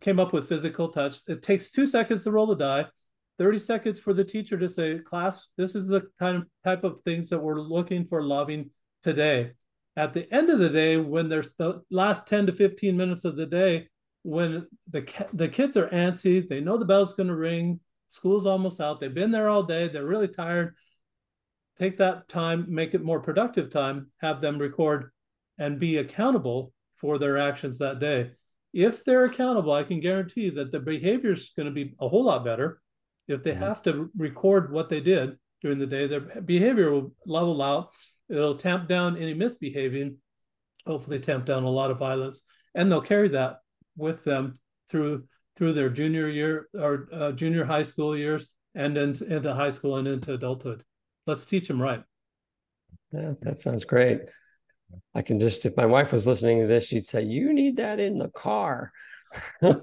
came 0.00 0.20
up 0.20 0.32
with 0.32 0.48
physical 0.48 0.88
touch, 0.88 1.18
it 1.28 1.42
takes 1.42 1.70
two 1.70 1.86
seconds 1.86 2.24
to 2.24 2.30
roll 2.30 2.46
the 2.46 2.54
die, 2.54 2.86
30 3.38 3.58
seconds 3.58 3.98
for 3.98 4.14
the 4.14 4.24
teacher 4.24 4.56
to 4.58 4.68
say, 4.68 4.98
class, 4.98 5.48
this 5.56 5.74
is 5.74 5.88
the 5.88 6.02
kind 6.18 6.36
of 6.36 6.46
type 6.64 6.84
of 6.84 7.00
things 7.02 7.28
that 7.30 7.40
we're 7.40 7.60
looking 7.60 8.04
for 8.04 8.22
loving 8.22 8.70
today 9.02 9.52
at 9.96 10.12
the 10.12 10.32
end 10.32 10.50
of 10.50 10.58
the 10.58 10.70
day, 10.70 10.96
when 10.96 11.28
there's 11.28 11.52
the 11.58 11.82
last 11.90 12.26
10 12.26 12.46
to 12.46 12.52
15 12.52 12.96
minutes 12.96 13.24
of 13.24 13.36
the 13.36 13.46
day, 13.46 13.88
when 14.22 14.66
the 14.90 15.02
the 15.32 15.48
kids 15.48 15.76
are 15.76 15.88
antsy, 15.88 16.48
they 16.48 16.60
know 16.60 16.76
the 16.78 16.84
bell's 16.84 17.14
going 17.14 17.28
to 17.28 17.36
ring, 17.36 17.80
school's 18.08 18.46
almost 18.46 18.80
out, 18.80 19.00
they've 19.00 19.12
been 19.12 19.32
there 19.32 19.48
all 19.48 19.62
day, 19.62 19.88
they're 19.88 20.06
really 20.06 20.28
tired. 20.28 20.74
Take 21.78 21.98
that 21.98 22.28
time, 22.28 22.66
make 22.68 22.94
it 22.94 23.02
more 23.02 23.20
productive 23.20 23.70
time, 23.70 24.08
have 24.20 24.40
them 24.40 24.58
record 24.58 25.10
and 25.58 25.80
be 25.80 25.98
accountable 25.98 26.72
for 27.02 27.18
their 27.18 27.36
actions 27.36 27.78
that 27.78 27.98
day. 27.98 28.30
If 28.72 29.04
they're 29.04 29.26
accountable, 29.26 29.74
I 29.74 29.82
can 29.82 30.00
guarantee 30.00 30.48
that 30.48 30.70
the 30.70 30.80
behavior 30.80 31.32
is 31.32 31.52
going 31.54 31.66
to 31.66 31.74
be 31.74 31.94
a 32.00 32.08
whole 32.08 32.24
lot 32.24 32.46
better. 32.46 32.80
If 33.28 33.42
they 33.42 33.50
mm-hmm. 33.50 33.62
have 33.62 33.82
to 33.82 34.10
record 34.16 34.72
what 34.72 34.88
they 34.88 35.00
did 35.00 35.36
during 35.60 35.78
the 35.78 35.86
day, 35.86 36.06
their 36.06 36.20
behavior 36.20 36.90
will 36.90 37.12
level 37.26 37.60
out 37.60 37.90
It'll 38.32 38.56
tamp 38.56 38.88
down 38.88 39.18
any 39.18 39.34
misbehaving, 39.34 40.16
hopefully 40.86 41.20
tamp 41.20 41.44
down 41.44 41.64
a 41.64 41.70
lot 41.70 41.90
of 41.90 41.98
violence, 41.98 42.40
and 42.74 42.90
they'll 42.90 43.02
carry 43.02 43.28
that 43.28 43.58
with 43.96 44.24
them 44.24 44.54
through 44.90 45.24
through 45.54 45.74
their 45.74 45.90
junior 45.90 46.28
year 46.28 46.68
or 46.72 47.08
uh, 47.12 47.32
junior 47.32 47.62
high 47.66 47.82
school 47.82 48.16
years 48.16 48.46
and 48.74 48.96
into, 48.96 49.24
into 49.26 49.52
high 49.52 49.68
school 49.68 49.98
and 49.98 50.08
into 50.08 50.32
adulthood. 50.32 50.82
Let's 51.26 51.44
teach 51.44 51.68
them 51.68 51.80
right. 51.80 52.02
Yeah, 53.12 53.34
that 53.42 53.60
sounds 53.60 53.84
great. 53.84 54.22
I 55.14 55.22
can 55.22 55.38
just, 55.38 55.66
if 55.66 55.76
my 55.76 55.86
wife 55.86 56.12
was 56.12 56.26
listening 56.26 56.60
to 56.60 56.66
this, 56.66 56.86
she'd 56.86 57.06
say, 57.06 57.22
"You 57.22 57.52
need 57.52 57.76
that 57.76 58.00
in 58.00 58.18
the 58.18 58.28
car." 58.28 58.92
well, 59.60 59.76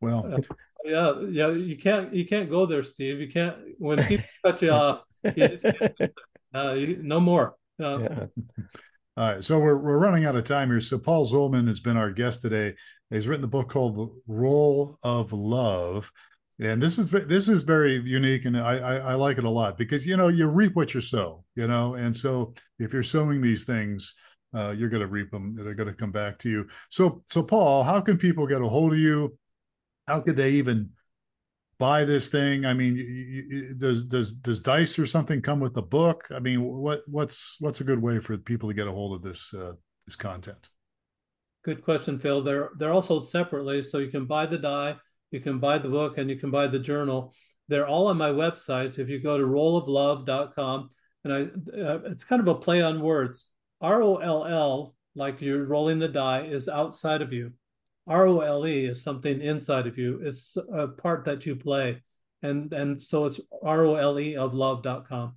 yeah, 0.84 1.20
yeah, 1.30 1.50
you 1.50 1.76
can't, 1.76 2.14
you 2.14 2.26
can't 2.26 2.50
go 2.50 2.66
there, 2.66 2.82
Steve. 2.82 3.20
You 3.20 3.28
can't 3.28 3.56
when 3.78 4.02
people 4.04 4.26
cut 4.44 4.62
you 4.62 4.70
off. 4.70 5.02
You 5.24 5.48
just 5.48 5.64
can't, 5.64 6.12
uh, 6.54 6.74
no 7.00 7.20
more. 7.20 7.56
Uh, 7.82 7.98
yeah. 7.98 8.26
All 9.14 9.30
right, 9.30 9.44
so 9.44 9.58
we're 9.58 9.76
we're 9.76 9.98
running 9.98 10.24
out 10.24 10.36
of 10.36 10.44
time 10.44 10.70
here. 10.70 10.80
So 10.80 10.98
Paul 10.98 11.26
Zolman 11.26 11.66
has 11.66 11.80
been 11.80 11.98
our 11.98 12.10
guest 12.10 12.40
today. 12.40 12.74
He's 13.10 13.28
written 13.28 13.42
the 13.42 13.48
book 13.48 13.68
called 13.68 13.94
The 13.94 14.08
Roll 14.26 14.96
of 15.02 15.34
Love. 15.34 16.10
And 16.60 16.82
this 16.82 16.98
is 16.98 17.10
this 17.10 17.48
is 17.48 17.62
very 17.62 17.94
unique, 17.94 18.44
and 18.44 18.56
I, 18.56 18.76
I, 18.76 18.96
I 18.96 19.14
like 19.14 19.38
it 19.38 19.44
a 19.44 19.50
lot 19.50 19.78
because 19.78 20.06
you 20.06 20.16
know 20.16 20.28
you 20.28 20.46
reap 20.48 20.76
what 20.76 20.94
you 20.94 21.00
sow, 21.00 21.44
you 21.56 21.66
know, 21.66 21.94
and 21.94 22.14
so 22.14 22.54
if 22.78 22.92
you're 22.92 23.02
sowing 23.02 23.40
these 23.40 23.64
things, 23.64 24.14
uh, 24.54 24.74
you're 24.76 24.90
going 24.90 25.00
to 25.00 25.06
reap 25.06 25.30
them. 25.30 25.56
They're 25.56 25.74
going 25.74 25.88
to 25.88 25.94
come 25.94 26.12
back 26.12 26.38
to 26.40 26.50
you. 26.50 26.68
So 26.90 27.22
so 27.26 27.42
Paul, 27.42 27.82
how 27.82 28.00
can 28.00 28.18
people 28.18 28.46
get 28.46 28.60
a 28.60 28.68
hold 28.68 28.92
of 28.92 28.98
you? 28.98 29.36
How 30.06 30.20
could 30.20 30.36
they 30.36 30.52
even 30.52 30.90
buy 31.78 32.04
this 32.04 32.28
thing? 32.28 32.64
I 32.64 32.74
mean, 32.74 32.96
you, 32.96 33.44
you, 33.48 33.74
does 33.74 34.04
does 34.04 34.32
does 34.34 34.60
Dice 34.60 34.98
or 34.98 35.06
something 35.06 35.42
come 35.42 35.58
with 35.58 35.74
the 35.74 35.82
book? 35.82 36.28
I 36.30 36.38
mean, 36.38 36.62
what 36.62 37.00
what's 37.06 37.56
what's 37.60 37.80
a 37.80 37.84
good 37.84 38.00
way 38.00 38.20
for 38.20 38.36
people 38.38 38.68
to 38.68 38.74
get 38.74 38.86
a 38.86 38.92
hold 38.92 39.16
of 39.16 39.22
this 39.22 39.52
uh, 39.54 39.72
this 40.06 40.16
content? 40.16 40.68
Good 41.64 41.82
question, 41.82 42.18
Phil. 42.18 42.42
They're 42.42 42.70
they're 42.78 42.92
also 42.92 43.20
separately, 43.20 43.82
so 43.82 43.98
you 43.98 44.10
can 44.10 44.26
buy 44.26 44.46
the 44.46 44.58
die, 44.58 44.96
you 45.32 45.40
can 45.40 45.58
buy 45.58 45.78
the 45.78 45.88
book, 45.88 46.18
and 46.18 46.30
you 46.30 46.36
can 46.36 46.50
buy 46.50 46.66
the 46.66 46.78
journal. 46.78 47.34
They're 47.68 47.86
all 47.86 48.08
on 48.08 48.16
my 48.16 48.30
website. 48.30 48.98
If 48.98 49.08
you 49.08 49.20
go 49.20 49.38
to 49.38 49.44
rolloflove.com, 49.44 50.88
and 51.24 51.32
I, 51.32 51.40
uh, 51.80 52.00
it's 52.06 52.24
kind 52.24 52.40
of 52.40 52.48
a 52.48 52.54
play 52.54 52.82
on 52.82 53.00
words. 53.00 53.46
R 53.80 54.02
O 54.02 54.16
L 54.16 54.44
L, 54.44 54.94
like 55.14 55.40
you're 55.40 55.64
rolling 55.64 55.98
the 55.98 56.08
die, 56.08 56.42
is 56.42 56.68
outside 56.68 57.22
of 57.22 57.32
you. 57.32 57.52
R 58.06 58.26
O 58.26 58.40
L 58.40 58.66
E 58.66 58.86
is 58.86 59.02
something 59.02 59.40
inside 59.40 59.86
of 59.86 59.98
you. 59.98 60.20
It's 60.22 60.56
a 60.72 60.88
part 60.88 61.24
that 61.24 61.46
you 61.46 61.56
play. 61.56 62.02
And 62.42 62.72
and 62.72 63.00
so 63.00 63.26
it's 63.26 63.40
R 63.62 63.84
O 63.84 63.94
L 63.94 64.18
E 64.18 64.36
of 64.36 64.54
love.com. 64.54 65.36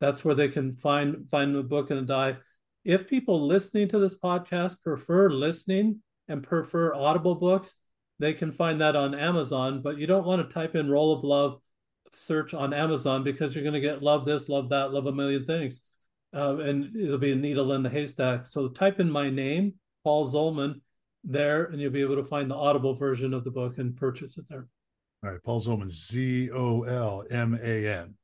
That's 0.00 0.24
where 0.24 0.34
they 0.34 0.48
can 0.48 0.76
find 0.76 1.28
find 1.30 1.54
the 1.54 1.62
book 1.62 1.90
and 1.90 2.00
a 2.00 2.02
die. 2.02 2.36
If 2.84 3.08
people 3.08 3.46
listening 3.46 3.88
to 3.88 3.98
this 3.98 4.16
podcast 4.16 4.80
prefer 4.82 5.30
listening 5.30 6.00
and 6.28 6.42
prefer 6.42 6.94
audible 6.94 7.34
books, 7.34 7.74
they 8.20 8.34
can 8.34 8.52
find 8.52 8.80
that 8.80 8.94
on 8.94 9.14
Amazon, 9.14 9.80
but 9.82 9.98
you 9.98 10.06
don't 10.06 10.26
want 10.26 10.46
to 10.46 10.54
type 10.54 10.76
in 10.76 10.90
roll 10.90 11.12
of 11.12 11.24
love 11.24 11.60
search 12.12 12.52
on 12.54 12.74
Amazon 12.74 13.24
because 13.24 13.54
you're 13.54 13.64
going 13.64 13.74
to 13.74 13.80
get 13.80 14.02
love 14.02 14.26
this, 14.26 14.48
love 14.48 14.68
that, 14.68 14.92
love 14.92 15.06
a 15.06 15.12
million 15.12 15.44
things. 15.44 15.80
Uh, 16.34 16.58
and 16.58 16.94
it'll 16.94 17.18
be 17.18 17.32
a 17.32 17.36
needle 17.36 17.72
in 17.72 17.82
the 17.82 17.88
haystack. 17.88 18.46
So 18.46 18.68
type 18.68 19.00
in 19.00 19.10
my 19.10 19.30
name, 19.30 19.74
Paul 20.04 20.30
Zolman, 20.30 20.80
there, 21.24 21.64
and 21.64 21.80
you'll 21.80 21.90
be 21.90 22.02
able 22.02 22.16
to 22.16 22.24
find 22.24 22.50
the 22.50 22.54
audible 22.54 22.94
version 22.94 23.34
of 23.34 23.42
the 23.42 23.50
book 23.50 23.78
and 23.78 23.96
purchase 23.96 24.36
it 24.38 24.44
there. 24.48 24.68
All 25.24 25.30
right, 25.30 25.42
Paul 25.42 25.60
Zolman, 25.60 25.88
Z 25.88 26.50
O 26.52 26.82
L 26.82 27.24
M 27.30 27.58
A 27.62 27.88
N. 27.88 28.14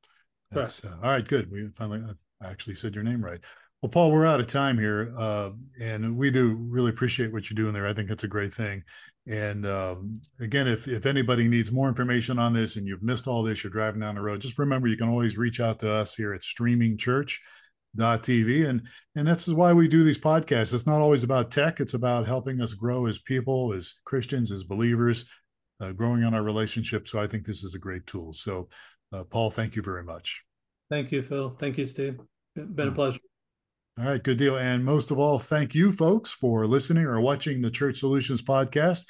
That's 0.51 0.85
uh, 0.85 0.97
all 1.03 1.11
right. 1.11 1.27
Good. 1.27 1.51
We 1.51 1.69
finally 1.75 2.03
I 2.43 2.49
actually 2.49 2.77
said 2.77 2.95
your 2.95 3.05
name 3.05 3.25
right. 3.25 3.41
Well, 3.87 3.93
Paul, 3.93 4.11
we're 4.11 4.27
out 4.27 4.41
of 4.41 4.49
time 4.49 4.77
here, 4.77 5.15
uh, 5.17 5.51
and 5.81 6.17
we 6.17 6.33
do 6.33 6.55
really 6.55 6.91
appreciate 6.91 7.33
what 7.33 7.49
you're 7.49 7.55
doing 7.55 7.73
there. 7.73 7.87
I 7.87 7.95
think 7.95 8.09
that's 8.09 8.25
a 8.25 8.29
great 8.29 8.53
thing. 8.53 8.83
And 9.29 9.65
um, 9.65 10.21
again, 10.41 10.67
if 10.67 10.89
if 10.89 11.07
anybody 11.07 11.47
needs 11.47 11.71
more 11.71 11.87
information 11.87 12.37
on 12.37 12.53
this 12.53 12.75
and 12.75 12.85
you've 12.85 13.05
missed 13.05 13.29
all 13.29 13.45
this, 13.45 13.63
you're 13.63 13.71
driving 13.71 14.01
down 14.01 14.17
the 14.17 14.23
road, 14.23 14.41
just 14.41 14.59
remember 14.59 14.89
you 14.89 14.97
can 14.97 15.09
always 15.09 15.39
reach 15.39 15.61
out 15.61 15.79
to 15.79 15.89
us 15.89 16.17
here 16.17 16.35
at 16.35 16.41
streamingchurch.tv. 16.41 18.69
And 18.69 18.83
and 19.15 19.29
this 19.29 19.47
is 19.47 19.55
why 19.55 19.73
we 19.73 19.87
do 19.87 20.03
these 20.03 20.19
podcasts. 20.19 20.75
It's 20.75 20.89
not 20.89 21.01
always 21.01 21.23
about 21.23 21.53
tech. 21.53 21.79
It's 21.79 21.95
about 21.95 22.27
helping 22.27 22.61
us 22.61 22.75
grow 22.75 23.07
as 23.07 23.21
people, 23.21 23.73
as 23.73 23.95
Christians, 24.05 24.51
as 24.51 24.65
believers, 24.65 25.27
uh, 25.81 25.93
growing 25.93 26.25
on 26.25 26.35
our 26.35 26.43
relationship. 26.43 27.07
So 27.07 27.21
I 27.21 27.29
think 27.29 27.47
this 27.47 27.63
is 27.63 27.77
a 27.77 27.79
great 27.79 28.05
tool. 28.09 28.33
So 28.33 28.69
uh, 29.13 29.23
Paul, 29.23 29.53
thank 29.53 29.77
you 29.77 29.83
very 29.83 30.03
much. 30.03 30.43
Thank 30.91 31.13
you, 31.13 31.23
Phil. 31.23 31.55
Thank 31.61 31.79
you, 31.79 31.87
Steve. 31.87 32.19
Been 32.57 32.89
a 32.89 32.91
pleasure. 32.91 33.21
All 33.99 34.05
right, 34.05 34.23
good 34.23 34.37
deal. 34.37 34.59
And 34.59 34.85
most 34.85 35.11
of 35.11 35.19
all, 35.19 35.39
thank 35.39 35.75
you 35.75 35.91
folks 35.91 36.31
for 36.31 36.67
listening 36.67 37.05
or 37.05 37.19
watching 37.19 37.63
the 37.63 37.71
Church 37.71 38.01
Solutions 38.01 38.43
podcast. 38.43 39.07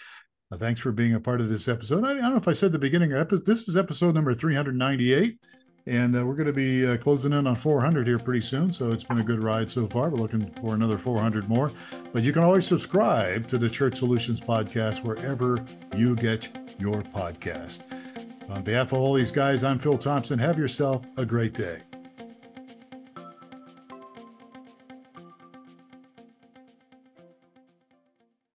Uh, 0.53 0.57
thanks 0.57 0.81
for 0.81 0.93
being 0.93 1.15
a 1.15 1.21
part 1.21 1.41
of 1.41 1.49
this 1.49 1.67
episode. 1.67 2.05
I, 2.05 2.13
I, 2.13 2.15
don't 2.21 2.31
know 2.31 2.37
if 2.37 2.47
I 2.47 2.53
said 2.53 2.71
the 2.71 2.79
beginning 2.79 3.13
episode. 3.13 3.45
This 3.45 3.67
is 3.67 3.77
episode 3.77 4.15
number 4.15 4.33
398. 4.33 5.41
And 5.89 6.17
uh, 6.17 6.25
we're 6.25 6.37
going 6.37 6.47
to 6.47 6.53
be 6.53 6.87
uh, 6.87 6.99
closing 6.99 7.33
in 7.33 7.49
on 7.49 7.57
400 7.57 8.07
here 8.07 8.21
pretty 8.21 8.43
soon. 8.43 8.73
So 8.73 8.93
it's 8.93 9.03
been 9.03 9.19
a 9.19 9.25
good 9.25 9.43
ride 9.43 9.69
so 9.69 9.89
far. 9.89 10.09
We're 10.09 10.19
looking 10.19 10.53
for 10.61 10.75
another 10.75 10.99
400 10.99 11.49
more. 11.49 11.73
But 12.13 12.23
you 12.23 12.33
can 12.33 12.45
always 12.45 12.65
subscribe 12.65 13.49
to 13.49 13.59
the 13.59 13.69
Church 13.69 13.99
Solutions 13.99 14.41
podcast 14.41 15.03
wherever 15.03 15.65
you 15.97 16.15
get 16.15 16.49
your 16.79 17.03
podcast. 17.03 17.83
So 18.47 18.53
on 18.53 18.63
behalf 18.63 18.93
of 18.93 19.01
all 19.01 19.15
these 19.15 19.33
guys, 19.33 19.65
I'm 19.65 19.81
Phil 19.81 19.99
Thompson. 19.99 20.39
Have 20.39 20.61
yourself 20.61 21.05
a 21.17 21.27
great 21.27 21.55
day. 21.55 21.83